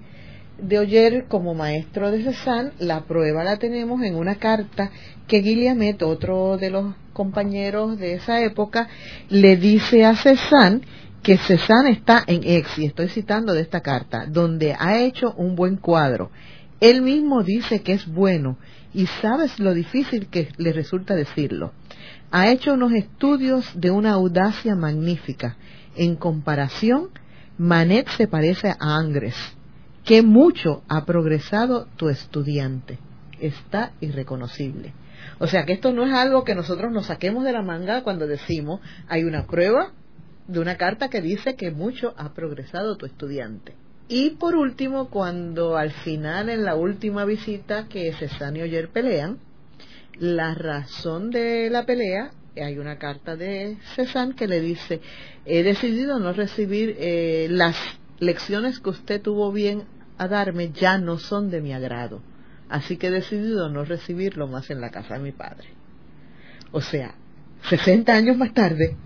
[0.58, 4.90] de Oyer como maestro de Cézanne, la prueba la tenemos en una carta
[5.26, 8.88] que Guillaumet, otro de los compañeros de esa época,
[9.28, 10.80] le dice a Cézanne
[11.22, 15.54] que Cézanne está en Ex, y estoy citando de esta carta, donde ha hecho un
[15.54, 16.30] buen cuadro.
[16.80, 18.56] Él mismo dice que es bueno
[18.94, 21.72] y sabes lo difícil que le resulta decirlo.
[22.30, 25.56] Ha hecho unos estudios de una audacia magnífica
[25.96, 27.08] en comparación,
[27.58, 29.34] Manet se parece a Angres.
[30.04, 32.98] que mucho ha progresado tu estudiante.
[33.38, 34.94] Está irreconocible.
[35.38, 38.26] O sea que esto no es algo que nosotros nos saquemos de la manga cuando
[38.26, 39.92] decimos, hay una prueba
[40.48, 43.74] de una carta que dice que mucho ha progresado tu estudiante.
[44.08, 49.38] Y por último, cuando al final, en la última visita que Cézanne y Oyer pelean,
[50.18, 52.30] la razón de la pelea
[52.62, 55.00] hay una carta de Cézanne que le dice,
[55.44, 57.76] he decidido no recibir eh, las
[58.18, 59.84] lecciones que usted tuvo bien
[60.18, 62.22] a darme, ya no son de mi agrado.
[62.68, 65.68] Así que he decidido no recibirlo más en la casa de mi padre.
[66.72, 67.14] O sea,
[67.68, 68.96] 60 años más tarde,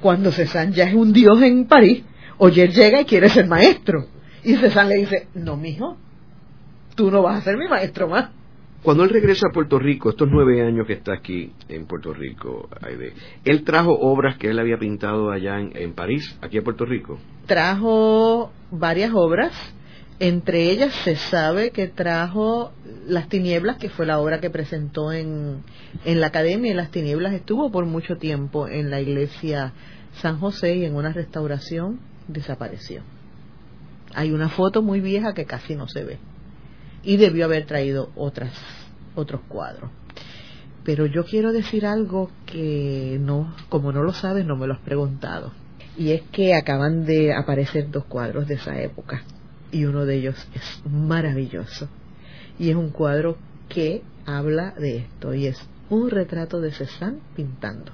[0.00, 2.04] cuando Cézanne ya es un dios en París,
[2.36, 4.08] Oyer llega y quiere ser maestro.
[4.42, 5.96] Y Cézanne le dice, no, mijo,
[6.94, 8.30] tú no vas a ser mi maestro más.
[8.84, 12.68] Cuando él regresa a Puerto Rico, estos nueve años que está aquí en Puerto Rico,
[13.42, 17.18] él trajo obras que él había pintado allá en, París, aquí a Puerto Rico.
[17.46, 19.52] Trajo varias obras,
[20.20, 22.72] entre ellas se sabe que trajo
[23.06, 25.62] Las Tinieblas, que fue la obra que presentó en,
[26.04, 29.72] en la Academia, y Las Tinieblas estuvo por mucho tiempo en la iglesia
[30.20, 33.00] San José y en una restauración desapareció.
[34.14, 36.18] Hay una foto muy vieja que casi no se ve
[37.04, 38.52] y debió haber traído otras
[39.14, 39.90] otros cuadros.
[40.84, 44.80] Pero yo quiero decir algo que no, como no lo sabes, no me lo has
[44.80, 45.52] preguntado.
[45.96, 49.22] Y es que acaban de aparecer dos cuadros de esa época
[49.70, 51.88] y uno de ellos es maravilloso.
[52.58, 53.36] Y es un cuadro
[53.68, 55.58] que habla de esto y es
[55.90, 57.92] un retrato de Cézanne pintando.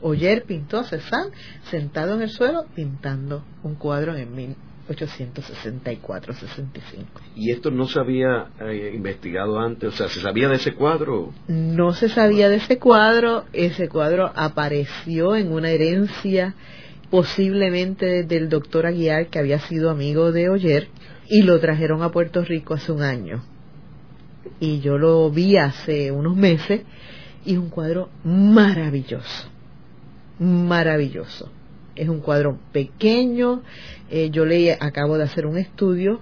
[0.00, 1.32] Oyer pintó a Cézanne
[1.70, 4.34] sentado en el suelo pintando un cuadro en
[4.88, 7.04] 1864-65.
[7.36, 9.90] ¿Y esto no se había eh, investigado antes?
[9.90, 11.32] O sea, ¿se sabía de ese cuadro?
[11.46, 13.44] No se sabía de ese cuadro.
[13.52, 16.54] Ese cuadro apareció en una herencia
[17.10, 20.88] posiblemente del doctor Aguiar, que había sido amigo de Oyer,
[21.28, 23.42] y lo trajeron a Puerto Rico hace un año.
[24.60, 26.82] Y yo lo vi hace unos meses
[27.44, 29.48] y es un cuadro maravilloso,
[30.38, 31.50] maravilloso.
[31.98, 33.62] Es un cuadro pequeño,
[34.10, 36.20] eh, yo le acabo de hacer un estudio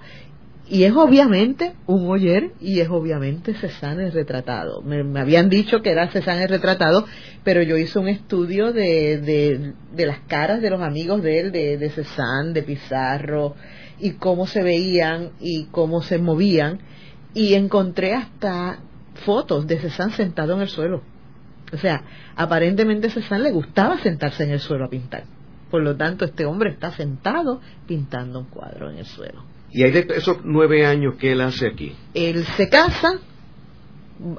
[0.68, 4.82] y es obviamente un Oyer y es obviamente Cézanne retratado.
[4.82, 7.06] Me, habían dicho que era Cézanne retratado,
[7.44, 11.52] pero yo hice un estudio de, de, de, las caras de los amigos de él,
[11.52, 11.92] de, de
[12.52, 13.54] de Pizarro,
[14.00, 16.80] y cómo se veían y cómo se movían
[17.32, 18.80] y encontré hasta
[19.24, 21.02] fotos de Cézanne sentado en el suelo.
[21.72, 22.02] O sea,
[22.34, 25.35] aparentemente Cézanne le gustaba sentarse en el suelo a pintar.
[25.70, 29.44] Por lo tanto, este hombre está sentado pintando un cuadro en el suelo.
[29.70, 31.94] ¿Y hay de esos nueve años que él hace aquí?
[32.14, 33.18] Él se casa,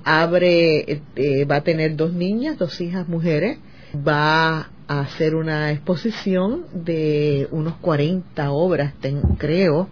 [0.03, 3.59] abre, eh, va a tener dos niñas, dos hijas mujeres,
[3.95, 8.93] va a hacer una exposición de unos 40 obras,
[9.37, 9.89] creo,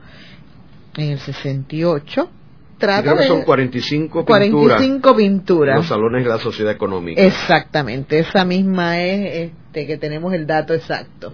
[0.95, 2.29] en el 68.
[2.85, 4.49] Trata creo que son 45 pinturas.
[4.49, 5.77] 45 pinturas.
[5.77, 7.21] Los salones de la sociedad económica.
[7.21, 11.33] Exactamente, esa misma es este, que tenemos el dato exacto.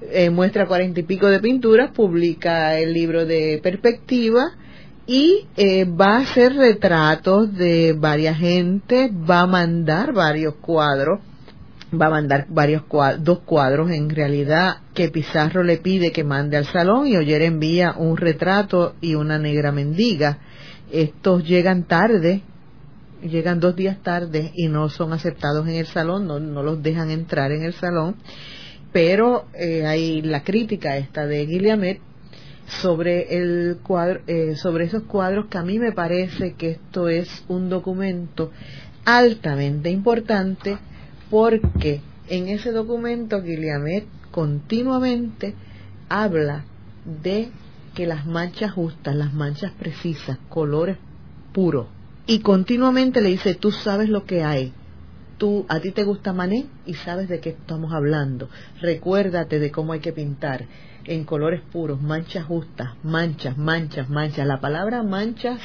[0.00, 4.52] Eh, muestra cuarenta y pico de pinturas, publica el libro de perspectiva
[5.06, 11.20] y eh, va a hacer retratos de varias gente, va a mandar varios cuadros
[11.94, 16.56] va a mandar varios cuadros, dos cuadros en realidad que Pizarro le pide que mande
[16.56, 20.38] al salón y Oyer envía un retrato y una negra mendiga.
[20.94, 22.42] Estos llegan tarde,
[23.20, 27.50] llegan dos días tarde y no son aceptados en el salón, no, los dejan entrar
[27.50, 28.14] en el salón,
[28.92, 31.98] pero eh, hay la crítica esta de Guilliamet
[32.80, 37.28] sobre el cuadro, eh, sobre esos cuadros que a mí me parece que esto es
[37.48, 38.52] un documento
[39.04, 40.78] altamente importante
[41.28, 45.56] porque en ese documento Guilliamet continuamente
[46.08, 46.64] habla
[47.20, 47.50] de
[47.94, 50.98] que las manchas justas, las manchas precisas, colores
[51.52, 51.86] puros,
[52.26, 54.72] y continuamente le dice, tú sabes lo que hay,
[55.36, 58.48] tú, a ti te gusta Mané y sabes de qué estamos hablando,
[58.80, 60.66] recuérdate de cómo hay que pintar
[61.04, 65.60] en colores puros, manchas justas, manchas, manchas, manchas, la palabra manchas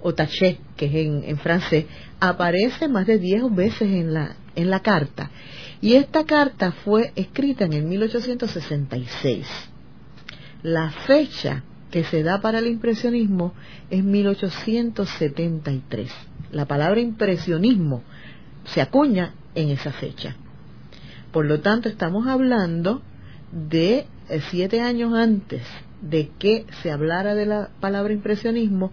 [0.00, 1.86] o taché, que es en, en francés,
[2.20, 5.30] aparece más de diez veces en la, en la carta.
[5.80, 9.46] Y esta carta fue escrita en el 1866.
[10.62, 13.52] La fecha que se da para el impresionismo
[13.90, 16.10] es 1873.
[16.52, 18.02] La palabra impresionismo
[18.64, 20.36] se acuña en esa fecha.
[21.32, 23.02] Por lo tanto, estamos hablando
[23.52, 25.62] de eh, siete años antes
[26.00, 28.92] de que se hablara de la palabra impresionismo,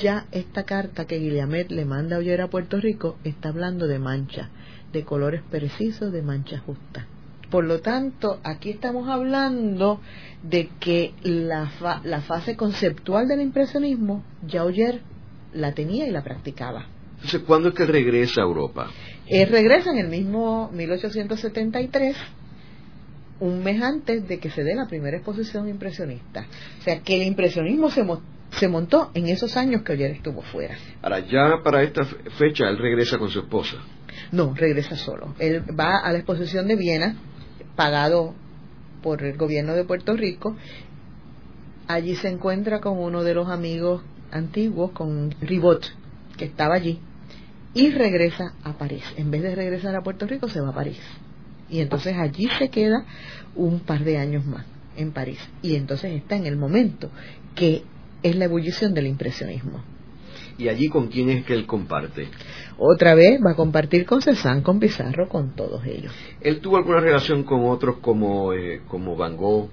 [0.00, 3.98] ya esta carta que Guilliamet le manda a oír a Puerto Rico está hablando de
[3.98, 4.48] mancha,
[4.92, 7.06] de colores precisos, de mancha justa.
[7.54, 10.00] Por lo tanto, aquí estamos hablando
[10.42, 11.70] de que la,
[12.02, 15.02] la fase conceptual del impresionismo ya Oyer
[15.52, 16.88] la tenía y la practicaba.
[17.14, 18.90] Entonces, ¿cuándo es que regresa a Europa?
[19.28, 22.16] Él regresa en el mismo 1873
[23.38, 26.48] un mes antes de que se dé la primera exposición impresionista.
[26.80, 28.04] O sea, que el impresionismo se,
[28.50, 30.76] se montó en esos años que Oyer estuvo fuera.
[31.02, 32.04] Ahora, ya para esta
[32.36, 33.76] fecha, él regresa con su esposa.
[34.32, 35.36] No, regresa solo.
[35.38, 37.16] Él va a la exposición de Viena,
[37.76, 38.34] pagado
[39.02, 40.56] por el gobierno de Puerto Rico.
[41.86, 45.84] Allí se encuentra con uno de los amigos antiguos, con Ribot,
[46.36, 46.98] que estaba allí,
[47.74, 49.04] y regresa a París.
[49.16, 51.00] En vez de regresar a Puerto Rico, se va a París.
[51.68, 53.04] Y entonces allí se queda
[53.54, 54.64] un par de años más
[54.96, 55.38] en París.
[55.62, 57.10] Y entonces está en el momento
[57.54, 57.84] que
[58.22, 59.82] es la ebullición del impresionismo.
[60.56, 62.28] ¿Y allí con quién es que él comparte?
[62.78, 66.12] Otra vez va a compartir con Cézanne, con Pizarro, con todos ellos.
[66.40, 69.68] ¿Él tuvo alguna relación con otros como, eh, como Van Gogh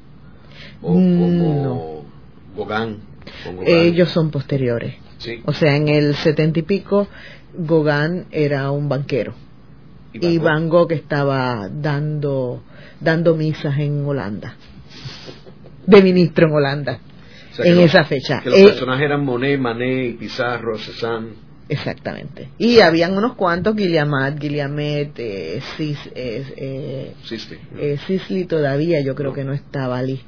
[0.81, 2.05] o Mm, como
[2.57, 2.99] Gauguin?
[3.43, 3.77] Con Gauguin?
[3.77, 4.95] Ellos son posteriores.
[5.17, 5.41] Sí.
[5.45, 7.07] O sea, en el setenta y pico,
[7.53, 9.33] Gauguin era un banquero.
[10.13, 12.63] Y Van Gogh estaba dando,
[12.99, 14.55] dando misas en Holanda.
[15.87, 16.99] de ministro en Holanda
[17.59, 18.41] en esa fecha.
[18.41, 21.51] Que los personajes eran Monet, Manet, Pizarro, Cézanne.
[21.69, 22.49] Exactamente.
[22.57, 27.13] Y habían unos cuantos, Guilliamat, Guilliamet, eh, Cis, eh,
[28.05, 28.45] Sisley.
[28.45, 30.25] todavía yo creo que no estaba listo.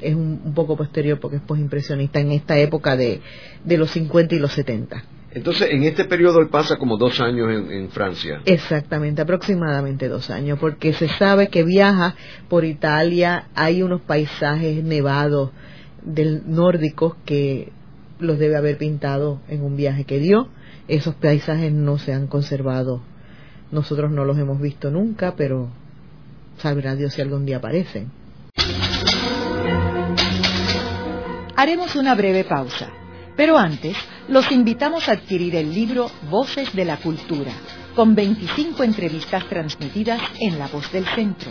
[0.00, 3.20] Es un, poco posterior porque es postimpresionista en esta época de,
[3.64, 5.04] de los 50 y los 70.
[5.34, 8.40] Entonces, en este periodo él pasa como dos años en, Francia.
[8.44, 12.14] Exactamente, aproximadamente dos años, porque se sabe que viaja
[12.48, 15.50] por Italia, hay unos paisajes nevados
[16.04, 17.72] del nórdicos que
[18.18, 20.48] los debe haber pintado en un viaje que dio.
[20.88, 23.00] Esos paisajes no se han conservado,
[23.72, 25.68] nosotros no los hemos visto nunca, pero
[26.58, 28.10] sabrá Dios si algún día aparecen.
[31.56, 32.90] Haremos una breve pausa
[33.36, 33.96] pero antes,
[34.28, 37.52] los invitamos a adquirir el libro Voces de la Cultura,
[37.96, 41.50] con 25 entrevistas transmitidas en La Voz del Centro.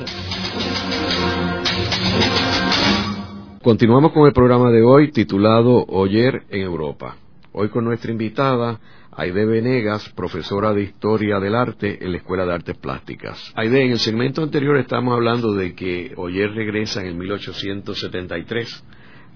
[3.62, 7.16] Continuamos con el programa de hoy titulado Oyer en Europa.
[7.52, 8.80] Hoy con nuestra invitada
[9.20, 13.52] Aide Venegas, profesora de Historia del Arte en la Escuela de Artes Plásticas.
[13.54, 18.82] Aide, en el segmento anterior estamos hablando de que Oyer regresa en el 1873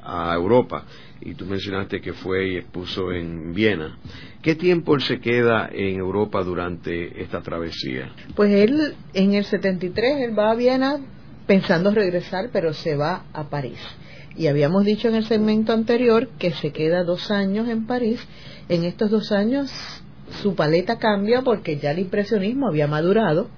[0.03, 0.87] a Europa
[1.21, 3.99] y tú mencionaste que fue y expuso en Viena.
[4.41, 8.11] ¿Qué tiempo él se queda en Europa durante esta travesía?
[8.35, 10.97] Pues él en el 73 él va a Viena
[11.47, 13.79] pensando regresar, pero se va a París.
[14.37, 18.21] Y habíamos dicho en el segmento anterior que se queda dos años en París
[18.69, 19.71] en estos dos años
[20.43, 23.49] su paleta cambia porque ya el impresionismo había madurado,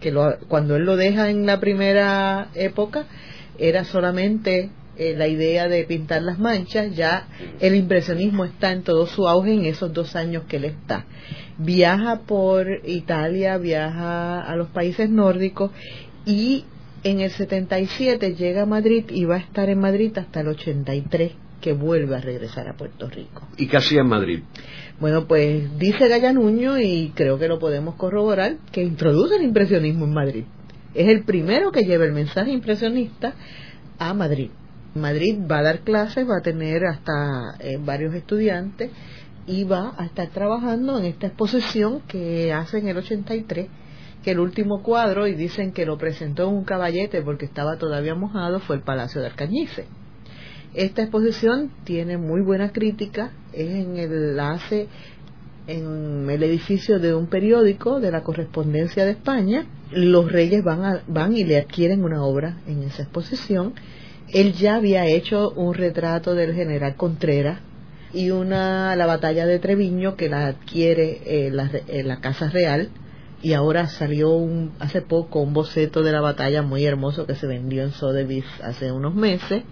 [0.00, 0.12] que
[0.48, 3.06] cuando él lo deja en la primera época
[3.58, 7.26] era solamente eh, la idea de pintar las manchas, ya
[7.60, 11.04] el impresionismo está en todo su auge en esos dos años que él está.
[11.58, 15.70] Viaja por Italia, viaja a los países nórdicos
[16.26, 16.64] y
[17.04, 21.32] en el 77 llega a Madrid y va a estar en Madrid hasta el 83
[21.60, 23.46] que vuelve a regresar a Puerto Rico.
[23.56, 24.40] ¿Y qué hacía en Madrid?
[25.00, 30.14] Bueno, pues dice Gallanuño, y creo que lo podemos corroborar, que introduce el impresionismo en
[30.14, 30.44] Madrid.
[30.94, 33.34] Es el primero que lleva el mensaje impresionista
[33.98, 34.50] a Madrid.
[34.94, 38.90] Madrid va a dar clases, va a tener hasta eh, varios estudiantes
[39.46, 43.66] y va a estar trabajando en esta exposición que hace en el 83
[44.24, 48.14] que el último cuadro, y dicen que lo presentó en un caballete porque estaba todavía
[48.14, 49.84] mojado, fue el Palacio de Arcañice.
[50.74, 54.88] Esta exposición tiene muy buena crítica, es en el, hace
[55.66, 59.66] en el edificio de un periódico de la correspondencia de España.
[59.92, 63.74] Los reyes van, van y le adquieren una obra en esa exposición.
[64.28, 67.60] Él ya había hecho un retrato del general Contreras
[68.12, 71.52] y una la batalla de Treviño que la adquiere eh,
[71.88, 72.88] eh, la, Casa Real
[73.44, 77.46] y ahora salió un, hace poco un boceto de la batalla muy hermoso que se
[77.46, 79.64] vendió en Sotheby's hace unos meses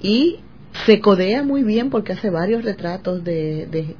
[0.00, 0.40] y
[0.84, 3.94] se codea muy bien porque hace varios retratos de,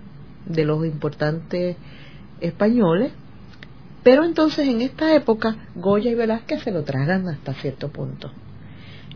[0.47, 1.77] de, los importantes
[2.41, 3.13] españoles
[4.03, 8.33] pero entonces en esta época Goya y Velázquez se lo tragan hasta cierto punto.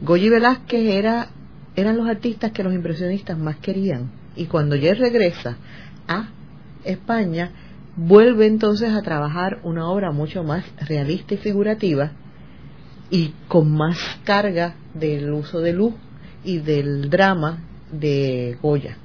[0.00, 1.30] Goya y Velázquez era,
[1.74, 4.12] eran los artistas que los impresionistas más querían.
[4.36, 5.56] Y cuando ya regresa
[6.06, 6.28] a
[6.84, 7.50] España,
[7.96, 12.12] vuelve entonces a trabajar una obra mucho más realista y figurativa
[13.10, 15.94] y con más carga del uso de luz
[16.44, 18.98] y del drama de Goya,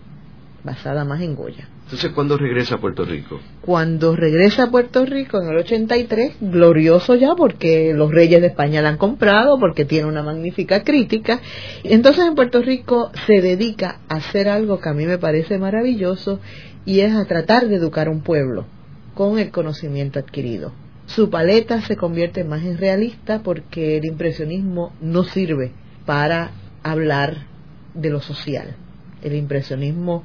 [0.64, 1.68] basada más en Goya.
[1.84, 3.42] Entonces, ¿cuándo regresa a Puerto Rico?
[3.62, 8.82] Cuando regresa a Puerto Rico en el 83, glorioso ya porque los reyes de España
[8.82, 11.42] la han comprado, porque tiene una magnífica crítica.
[11.84, 16.40] Entonces en Puerto Rico se dedica a hacer algo que a mí me parece maravilloso
[16.86, 18.66] y es a tratar de educar a un pueblo
[19.14, 20.74] con el conocimiento adquirido.
[21.06, 25.72] Su paleta se convierte más en realista porque el impresionismo no sirve
[26.06, 26.52] para
[26.84, 27.48] hablar
[27.94, 28.76] de lo social.
[29.22, 30.24] El impresionismo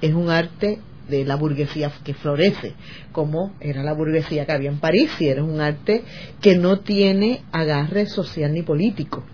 [0.00, 0.78] es un arte
[1.08, 2.74] de la burguesía que florece,
[3.12, 6.02] como era la burguesía que había en París, y era un arte
[6.40, 9.24] que no tiene agarre social ni político.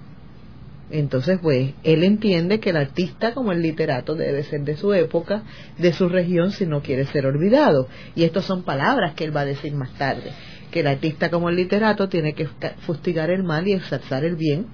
[0.93, 5.43] Entonces, pues, él entiende que el artista, como el literato, debe ser de su época,
[5.79, 7.89] de su región, si no quiere ser olvidado.
[8.15, 10.33] Y estas son palabras que él va a decir más tarde
[10.73, 12.49] que el artista como el literato tiene que
[12.87, 14.67] fustigar el mal y exaltar el bien,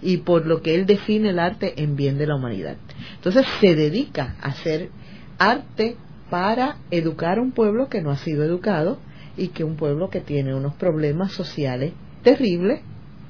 [0.00, 2.76] y por lo que él define el arte en bien de la humanidad.
[3.16, 4.90] Entonces se dedica a hacer
[5.38, 5.96] arte
[6.30, 8.98] para educar a un pueblo que no ha sido educado
[9.36, 12.80] y que un pueblo que tiene unos problemas sociales terribles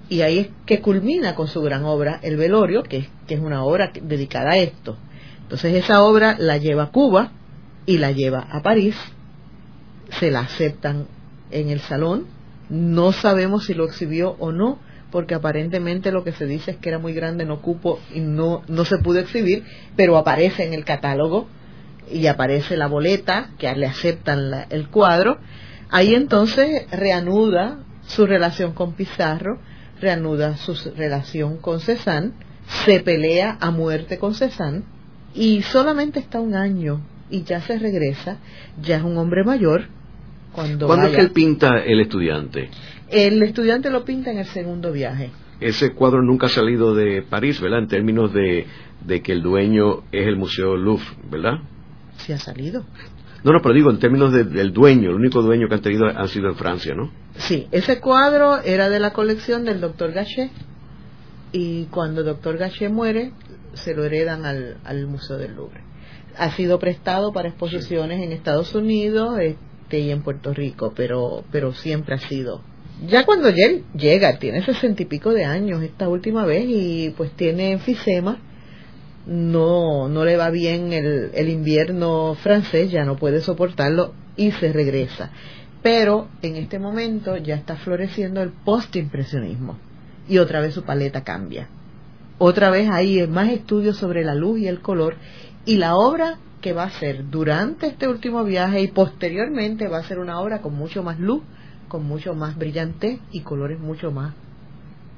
[0.09, 3.41] y ahí es que culmina con su gran obra El Velorio, que es, que es
[3.41, 4.97] una obra dedicada a esto.
[5.43, 7.33] Entonces esa obra la lleva a Cuba
[7.87, 8.95] y la lleva a París,
[10.19, 11.07] se la aceptan
[11.51, 12.27] en el salón,
[12.69, 14.79] no sabemos si lo exhibió o no,
[15.11, 18.63] porque aparentemente lo que se dice es que era muy grande, no cupo y no,
[18.69, 19.65] no se pudo exhibir,
[19.97, 21.49] pero aparece en el catálogo
[22.13, 25.39] y aparece la boleta que le aceptan el cuadro.
[25.91, 29.61] Ahí entonces reanuda su relación con Pizarro,
[30.01, 32.33] reanuda su relación con Cézanne,
[32.85, 34.83] se pelea a muerte con Cézanne
[35.35, 38.39] y solamente está un año y ya se regresa,
[38.81, 39.85] ya es un hombre mayor.
[40.53, 42.71] Cuando ¿Cuándo es que él pinta el estudiante?
[43.09, 45.31] El estudiante lo pinta en el segundo viaje.
[45.61, 47.81] Ese cuadro nunca ha salido de París, ¿verdad?
[47.81, 48.67] En términos de,
[49.05, 51.59] de que el dueño es el Museo Louvre, ¿verdad?
[52.19, 52.85] Sí ha salido.
[53.45, 56.28] No, no, pero digo, en términos del dueño, el único dueño que han tenido han
[56.28, 57.12] sido en Francia, ¿no?
[57.36, 60.51] Sí, ese cuadro era de la colección del doctor Gachet
[61.53, 63.32] y cuando el doctor Gachet muere
[63.74, 65.82] se lo heredan al, al Museo del Louvre.
[66.36, 71.72] Ha sido prestado para exposiciones en Estados Unidos este, y en Puerto Rico, pero, pero
[71.72, 72.62] siempre ha sido
[73.07, 77.30] ya cuando él llega, tiene sesenta y pico de años esta última vez y pues
[77.32, 78.39] tiene enfisema,
[79.29, 84.72] no, no le va bien el, el invierno francés, ya no puede soportarlo y se
[84.72, 85.31] regresa.
[85.83, 89.76] Pero en este momento ya está floreciendo el postimpresionismo
[90.29, 91.68] y otra vez su paleta cambia.
[92.39, 95.16] Otra vez hay más estudios sobre la luz y el color
[95.64, 100.05] y la obra que va a ser durante este último viaje y posteriormente va a
[100.05, 101.43] ser una obra con mucho más luz
[101.89, 104.35] con mucho más brillante y colores mucho más,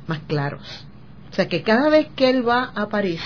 [0.07, 0.87] más claros.
[1.31, 3.21] O sea que cada vez que él va a París,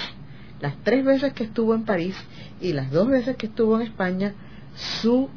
[0.61, 2.17] las tres veces que estuvo en París
[2.61, 4.35] y las dos veces que estuvo en España,
[4.75, 5.29] su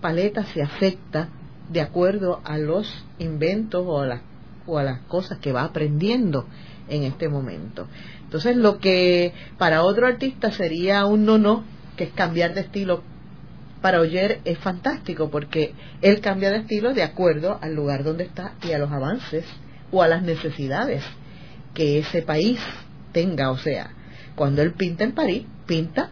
[0.00, 1.28] paleta se afecta
[1.70, 4.20] de acuerdo a los inventos o a las,
[4.66, 6.46] o a las cosas que va aprendiendo
[6.88, 7.88] en este momento.
[8.22, 11.64] Entonces lo que para otro artista sería un no no,
[11.96, 13.02] que es cambiar de estilo
[13.80, 18.54] para Oyer es fantástico porque él cambia de estilo de acuerdo al lugar donde está
[18.66, 19.44] y a los avances
[19.92, 21.04] o a las necesidades
[21.74, 22.58] que ese país
[23.12, 23.50] tenga.
[23.50, 23.90] O sea,
[24.36, 26.10] cuando él pinta en París, pinta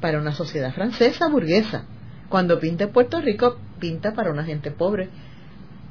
[0.00, 1.84] para una sociedad francesa burguesa.
[2.28, 5.10] Cuando pinta en Puerto Rico, pinta para una gente pobre,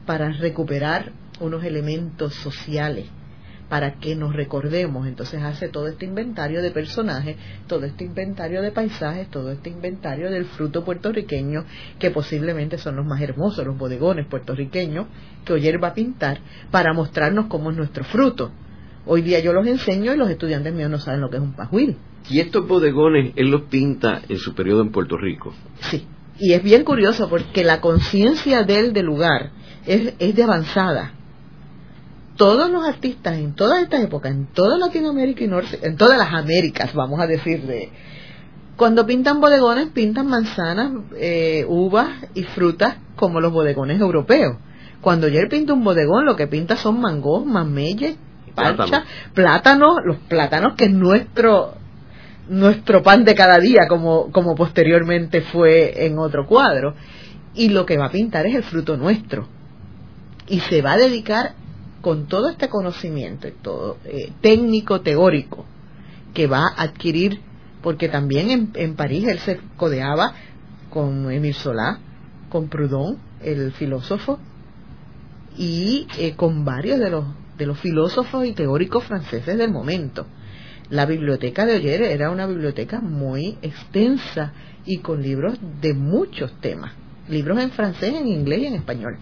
[0.05, 3.05] para recuperar unos elementos sociales
[3.73, 5.07] para que nos recordemos.
[5.07, 10.29] Entonces hace todo este inventario de personajes, todo este inventario de paisajes, todo este inventario
[10.29, 11.65] del fruto puertorriqueño,
[11.97, 15.07] que posiblemente son los más hermosos, los bodegones puertorriqueños,
[15.43, 16.39] que Oyer va a pintar
[16.69, 18.51] para mostrarnos cómo es nuestro fruto.
[19.05, 21.53] Hoy día yo los enseño y los estudiantes míos no saben lo que es un
[21.53, 21.97] pajuil.
[22.29, 25.53] ¿Y estos bodegones él los pinta en su periodo en Puerto Rico?
[25.81, 26.07] Sí,
[26.39, 29.51] y es bien curioso porque la conciencia de él del lugar
[29.85, 31.13] es, es de avanzada
[32.35, 36.33] todos los artistas en todas estas épocas, en toda Latinoamérica y Norte, en todas las
[36.33, 37.91] Américas, vamos a decir, de,
[38.75, 44.57] cuando pintan bodegones, pintan manzanas, eh, uvas y frutas como los bodegones europeos.
[45.01, 48.15] Cuando él pinta un bodegón, lo que pinta son mangos, mameyes,
[48.55, 51.75] parcha, plátanos, los plátanos que es nuestro
[52.47, 56.95] nuestro pan de cada día, como, como posteriormente fue en otro cuadro.
[57.55, 59.47] Y lo que va a pintar es el fruto nuestro.
[60.47, 61.53] Y se va a dedicar
[62.01, 65.63] con todo este conocimiento todo eh, técnico teórico
[66.33, 67.39] que va a adquirir
[67.81, 70.33] porque también en, París él se codeaba
[70.89, 71.99] con Émile Solá
[72.49, 74.37] con Proudhon el filósofo
[75.57, 77.23] y eh, con varios de los
[77.57, 80.25] de los filósofos y teóricos franceses del momento
[80.89, 84.53] la biblioteca de Oyer era una biblioteca muy extensa
[84.85, 86.93] y con libros de muchos temas
[87.29, 89.17] libros en francés en inglés y en español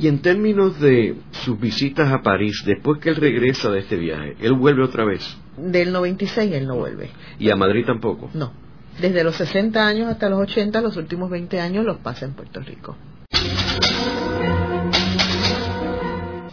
[0.00, 4.34] y en términos de sus visitas a París, después que él regresa de este viaje,
[4.40, 5.22] ¿él vuelve otra vez?
[5.58, 7.10] Del 96 él no vuelve.
[7.38, 8.30] ¿Y a Madrid tampoco?
[8.32, 8.52] No.
[9.00, 12.60] Desde los 60 años hasta los 80, los últimos 20 años los pasa en Puerto
[12.60, 12.96] Rico.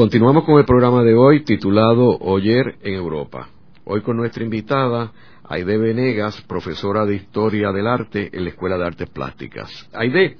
[0.00, 3.50] Continuamos con el programa de hoy titulado Oyer en Europa.
[3.84, 5.12] Hoy con nuestra invitada,
[5.44, 9.68] Aide Venegas, profesora de Historia del Arte en la Escuela de Artes Plásticas.
[9.92, 10.38] Aide,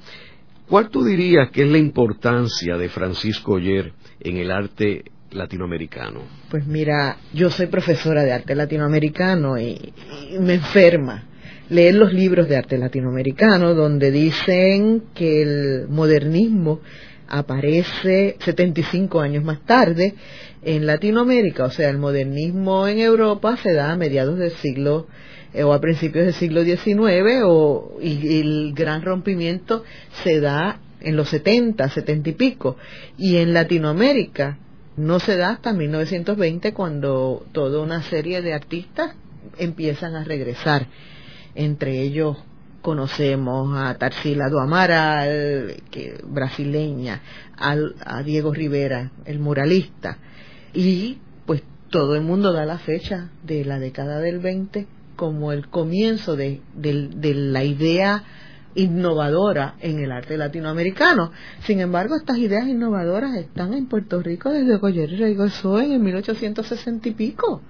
[0.67, 6.23] ¿cuál tú dirías que es la importancia de Francisco Oyer en el arte latinoamericano?
[6.51, 9.93] Pues mira, yo soy profesora de arte latinoamericano y,
[10.41, 11.25] me enferma
[11.69, 16.81] leer los libros de arte latinoamericano donde dicen que el modernismo
[17.31, 20.15] aparece 75 años más tarde
[20.63, 25.07] en Latinoamérica, o sea, el modernismo en Europa se da a mediados del siglo
[25.55, 29.85] eh, o a principios del siglo XIX o, y, el gran rompimiento
[30.23, 32.77] se da en los 70, 70 y pico.
[33.17, 34.59] Y en Latinoamérica
[34.97, 39.15] no se da hasta 1920 cuando toda una serie de artistas
[39.57, 40.87] empiezan a regresar.
[41.55, 42.37] Entre ellos
[42.83, 47.21] conocemos a Tarsila do Amaral, que, brasileña,
[47.57, 50.19] a Diego Rivera, el muralista,
[50.73, 54.87] y pues todo el mundo da la fecha de la década del 20
[55.21, 58.25] como el comienzo de, la idea
[58.75, 61.31] innovadora en el arte latinoamericano.
[61.65, 67.11] Sin embargo, estas ideas innovadoras están en Puerto Rico desde Goyer y Regozoen en 1860
[67.11, 67.61] y pico.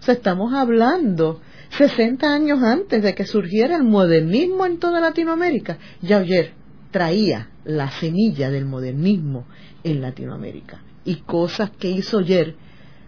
[0.00, 1.40] O sea, estamos hablando
[1.76, 5.78] 60 años antes de que surgiera el modernismo en toda Latinoamérica.
[6.00, 6.54] Ya Oyer
[6.90, 9.44] traía la semilla del modernismo
[9.84, 10.82] en Latinoamérica.
[11.04, 12.56] Y cosas que hizo Oyer,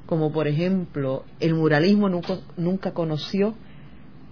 [0.05, 3.55] como por ejemplo, el muralismo nunca, nunca conoció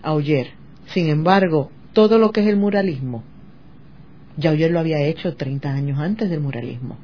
[0.02, 0.48] a Oyer.
[0.86, 3.24] Sin embargo, todo lo que es el muralismo,
[4.36, 6.98] ya Oyer lo había hecho 30 años antes del muralismo.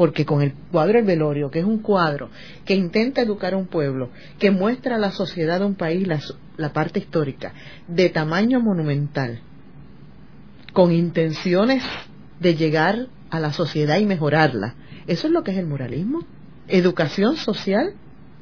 [0.00, 2.30] Porque con el cuadro El Velorio, que es un cuadro
[2.64, 6.08] que intenta educar a un pueblo, que muestra a la sociedad de un país
[6.56, 7.52] la, parte histórica,
[7.86, 9.42] de tamaño monumental,
[10.72, 11.82] con intenciones
[12.40, 14.74] de llegar a la sociedad y mejorarla.
[15.06, 16.20] Eso es lo que es el muralismo.
[16.66, 17.92] Educación social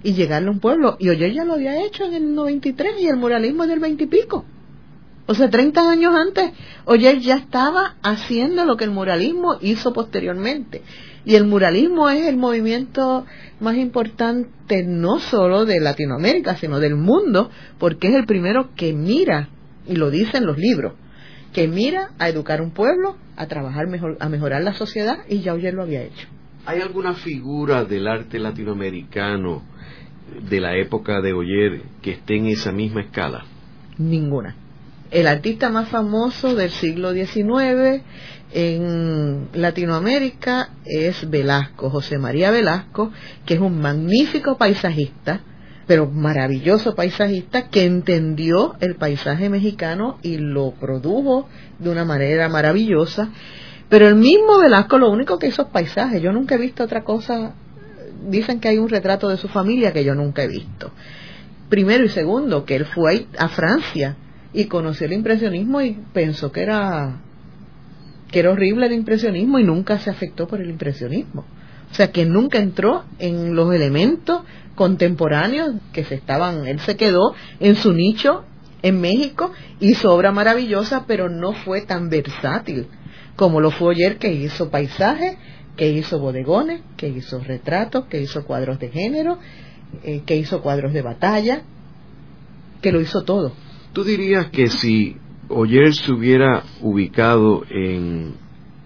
[0.04, 0.96] y llegarle a un pueblo.
[1.00, 4.04] Y Oyer ya lo había hecho en el 93 y el muralismo en el 20
[4.04, 4.44] y pico.
[5.30, 6.52] O sea, 30 años antes,
[6.86, 10.80] Oyer ya estaba haciendo lo que el muralismo hizo posteriormente.
[11.26, 13.26] Y el muralismo es el movimiento
[13.60, 19.50] más importante no solo de Latinoamérica, sino del mundo, porque es el primero que mira,
[19.86, 20.94] y lo dicen los libros,
[21.52, 25.52] que mira a educar un pueblo, a trabajar mejor, a mejorar la sociedad, y ya
[25.52, 26.26] Oyer lo había hecho.
[26.64, 29.62] ¿Hay alguna figura del arte latinoamericano
[30.48, 33.44] de la época de Oyer que esté en esa misma escala?
[33.98, 34.56] Ninguna
[35.10, 38.02] el artista más famoso del siglo XIX
[38.52, 43.10] en Latinoamérica es Velasco, José María Velasco,
[43.44, 45.40] que es un magnífico paisajista,
[45.86, 51.48] pero maravilloso paisajista que entendió el paisaje mexicano y lo produjo
[51.78, 53.30] de una manera maravillosa.
[53.88, 56.20] Pero el mismo Velasco lo único que hizo es paisaje.
[56.20, 57.54] Yo nunca he visto otra cosa.
[58.28, 60.90] Dicen que hay un retrato de su familia que yo nunca he visto.
[61.70, 64.16] Primero y segundo, que él fue a Francia
[64.58, 67.20] y conoció el impresionismo y pensó que era
[68.32, 71.44] que era horrible el impresionismo y nunca se afectó por el impresionismo.
[71.92, 74.42] O sea, que nunca entró en los elementos
[74.74, 78.44] contemporáneos que se estaban, él se quedó en su nicho
[78.82, 82.88] en México, hizo obra maravillosa, pero no fue tan versátil
[83.36, 85.36] como lo fue ayer que hizo paisajes,
[85.76, 89.38] que hizo bodegones, que hizo retratos, que hizo cuadros de género,
[90.02, 91.62] eh, que hizo cuadros de batalla,
[92.82, 93.52] que lo hizo todo.
[93.98, 95.16] ¿Tú dirías que si
[95.48, 98.36] Oyer se hubiera ubicado en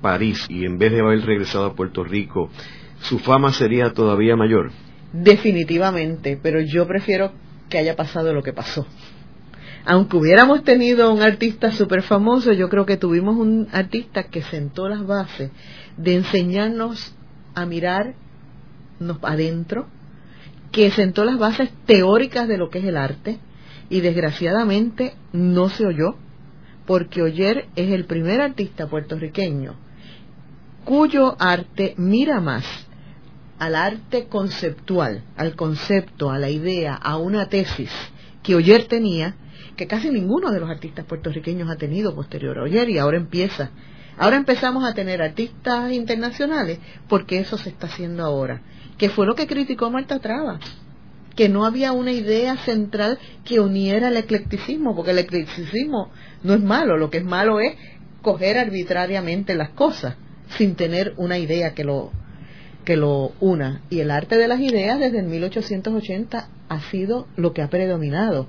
[0.00, 2.48] París y en vez de haber regresado a Puerto Rico,
[3.02, 4.72] su fama sería todavía mayor?
[5.12, 7.30] Definitivamente, pero yo prefiero
[7.68, 8.86] que haya pasado lo que pasó.
[9.84, 14.88] Aunque hubiéramos tenido un artista súper famoso, yo creo que tuvimos un artista que sentó
[14.88, 15.50] las bases
[15.98, 17.14] de enseñarnos
[17.54, 18.14] a mirar
[19.20, 19.88] adentro,
[20.70, 23.40] que sentó las bases teóricas de lo que es el arte,
[23.92, 26.16] y desgraciadamente no se oyó
[26.86, 29.74] porque Oyer es el primer artista puertorriqueño
[30.86, 32.64] cuyo arte mira más
[33.58, 37.90] al arte conceptual, al concepto, a la idea, a una tesis
[38.42, 39.36] que Oyer tenía,
[39.76, 43.70] que casi ninguno de los artistas puertorriqueños ha tenido posterior a Oyer y ahora empieza.
[44.16, 46.78] Ahora empezamos a tener artistas internacionales
[47.08, 48.62] porque eso se está haciendo ahora,
[48.96, 50.58] que fue lo que criticó Marta Traba
[51.36, 56.10] que no había una idea central que uniera el eclecticismo, porque el eclecticismo
[56.42, 57.76] no es malo, lo que es malo es
[58.22, 60.16] coger arbitrariamente las cosas
[60.56, 62.10] sin tener una idea que lo
[62.84, 67.52] que lo una y el arte de las ideas desde el 1880 ha sido lo
[67.52, 68.48] que ha predominado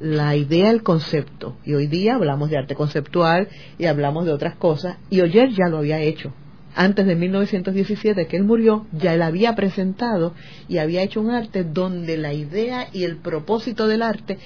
[0.00, 1.56] la idea, el concepto.
[1.64, 4.96] Y hoy día hablamos de arte conceptual y hablamos de otras cosas.
[5.10, 6.32] Y Oyer ya lo había hecho.
[6.74, 10.34] Antes de 1917, que él murió, ya él había presentado
[10.68, 14.38] y había hecho un arte donde la idea y el propósito del arte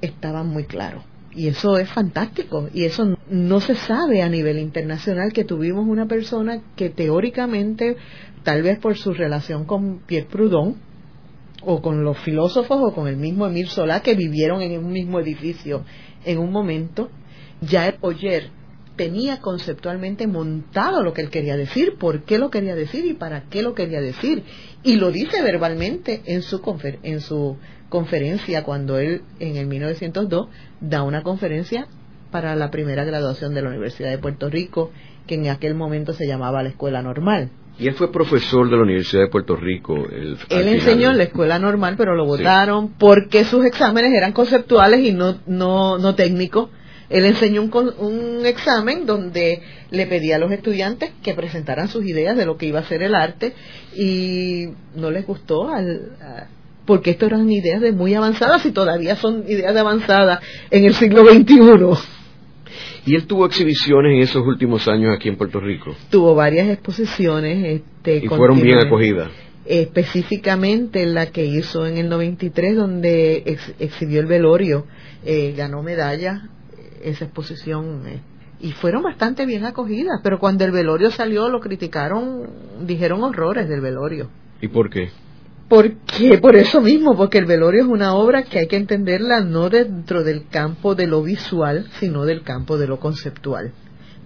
[0.00, 1.04] estaban muy claros.
[1.32, 2.68] Y eso es fantástico.
[2.74, 7.96] Y eso no se sabe a nivel internacional que tuvimos una persona que teóricamente,
[8.42, 10.88] tal vez por su relación con Pierre Proudhon,
[11.62, 15.18] o con los filósofos o con el mismo Emil Solá que vivieron en un mismo
[15.20, 15.84] edificio
[16.24, 17.10] en un momento,
[17.60, 18.50] ya Oyer
[18.98, 23.44] tenía conceptualmente montado lo que él quería decir, por qué lo quería decir y para
[23.44, 24.42] qué lo quería decir.
[24.82, 26.60] Y lo dice verbalmente en su,
[27.02, 27.56] en su
[27.88, 30.48] conferencia cuando él en el 1902
[30.80, 31.86] da una conferencia
[32.30, 34.90] para la primera graduación de la Universidad de Puerto Rico,
[35.26, 37.50] que en aquel momento se llamaba la Escuela Normal.
[37.78, 39.94] Y él fue profesor de la Universidad de Puerto Rico.
[39.94, 45.12] él enseñó en la escuela normal, pero lo votaron porque sus exámenes eran conceptuales y
[45.12, 46.70] no, no, no técnicos.
[47.10, 52.36] Él enseñó un, un, examen donde le pedía a los estudiantes que presentaran sus ideas
[52.36, 53.54] de lo que iba a ser el arte
[53.96, 56.12] y no les gustó al,
[56.84, 60.40] porque esto eran ideas de muy avanzadas y todavía son ideas de avanzadas
[60.70, 61.58] en el siglo XXI.
[63.06, 65.94] ¿Y él tuvo exhibiciones en esos últimos años aquí en Puerto Rico?
[66.10, 67.82] Tuvo varias exposiciones.
[67.82, 69.30] Este, ¿Y fueron bien acogidas?
[69.64, 74.86] Específicamente la que hizo en el 93, donde exhibió el velorio,
[75.24, 76.48] eh, ganó medalla
[77.02, 78.02] esa exposición.
[78.06, 78.20] Eh,
[78.60, 82.50] y fueron bastante bien acogidas, pero cuando el velorio salió lo criticaron,
[82.86, 84.30] dijeron horrores del velorio.
[84.60, 85.10] ¿Y por qué?
[85.68, 89.68] Porque por eso mismo, porque el velorio es una obra que hay que entenderla no
[89.68, 93.72] dentro del campo de lo visual, sino del campo de lo conceptual.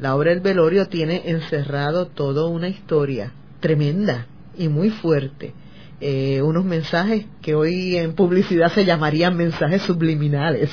[0.00, 5.52] La obra del velorio tiene encerrado toda una historia tremenda y muy fuerte.
[6.00, 10.70] Eh, unos mensajes que hoy en publicidad se llamarían mensajes subliminales,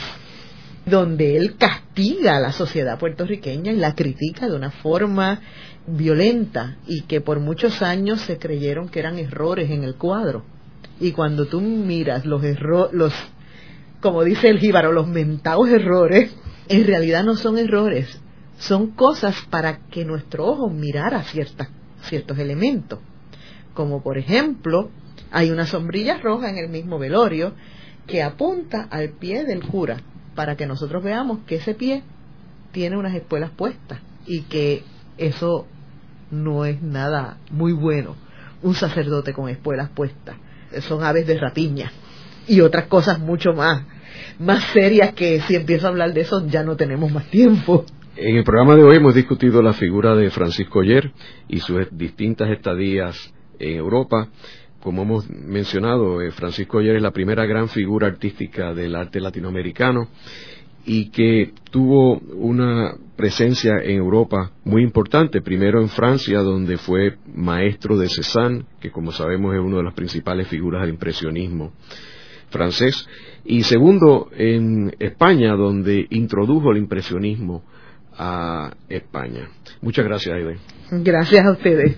[0.89, 5.41] donde él castiga a la sociedad puertorriqueña y la critica de una forma
[5.87, 10.43] violenta y que por muchos años se creyeron que eran errores en el cuadro
[10.99, 13.13] y cuando tú miras los errores, los,
[14.01, 16.35] como dice el jíbaro, los mentados errores,
[16.67, 18.19] en realidad no son errores,
[18.57, 21.69] son cosas para que nuestro ojo mirara ciertas,
[22.03, 22.99] ciertos elementos.
[23.73, 24.89] Como por ejemplo,
[25.31, 27.53] hay una sombrilla roja en el mismo velorio
[28.05, 30.01] que apunta al pie del cura
[30.39, 32.01] para que nosotros veamos que ese pie
[32.71, 34.83] tiene unas espuelas puestas y que
[35.17, 35.67] eso
[36.31, 38.15] no es nada muy bueno,
[38.63, 40.37] un sacerdote con espuelas puestas
[40.87, 41.91] son aves de rapiña
[42.47, 43.81] y otras cosas mucho más,
[44.39, 47.83] más serias que si empiezo a hablar de eso ya no tenemos más tiempo.
[48.15, 51.11] En el programa de hoy hemos discutido la figura de Francisco Oyer
[51.49, 54.29] y sus distintas estadías en Europa.
[54.81, 60.07] Como hemos mencionado, eh, Francisco Oyer es la primera gran figura artística del arte latinoamericano
[60.85, 67.97] y que tuvo una presencia en Europa muy importante, primero en Francia, donde fue maestro
[67.97, 71.73] de Cézanne, que como sabemos es una de las principales figuras del impresionismo
[72.49, 73.07] francés,
[73.45, 77.63] y segundo en España, donde introdujo el impresionismo
[78.17, 79.49] a España.
[79.81, 80.57] Muchas gracias, Aide.
[80.91, 81.97] Gracias a ustedes.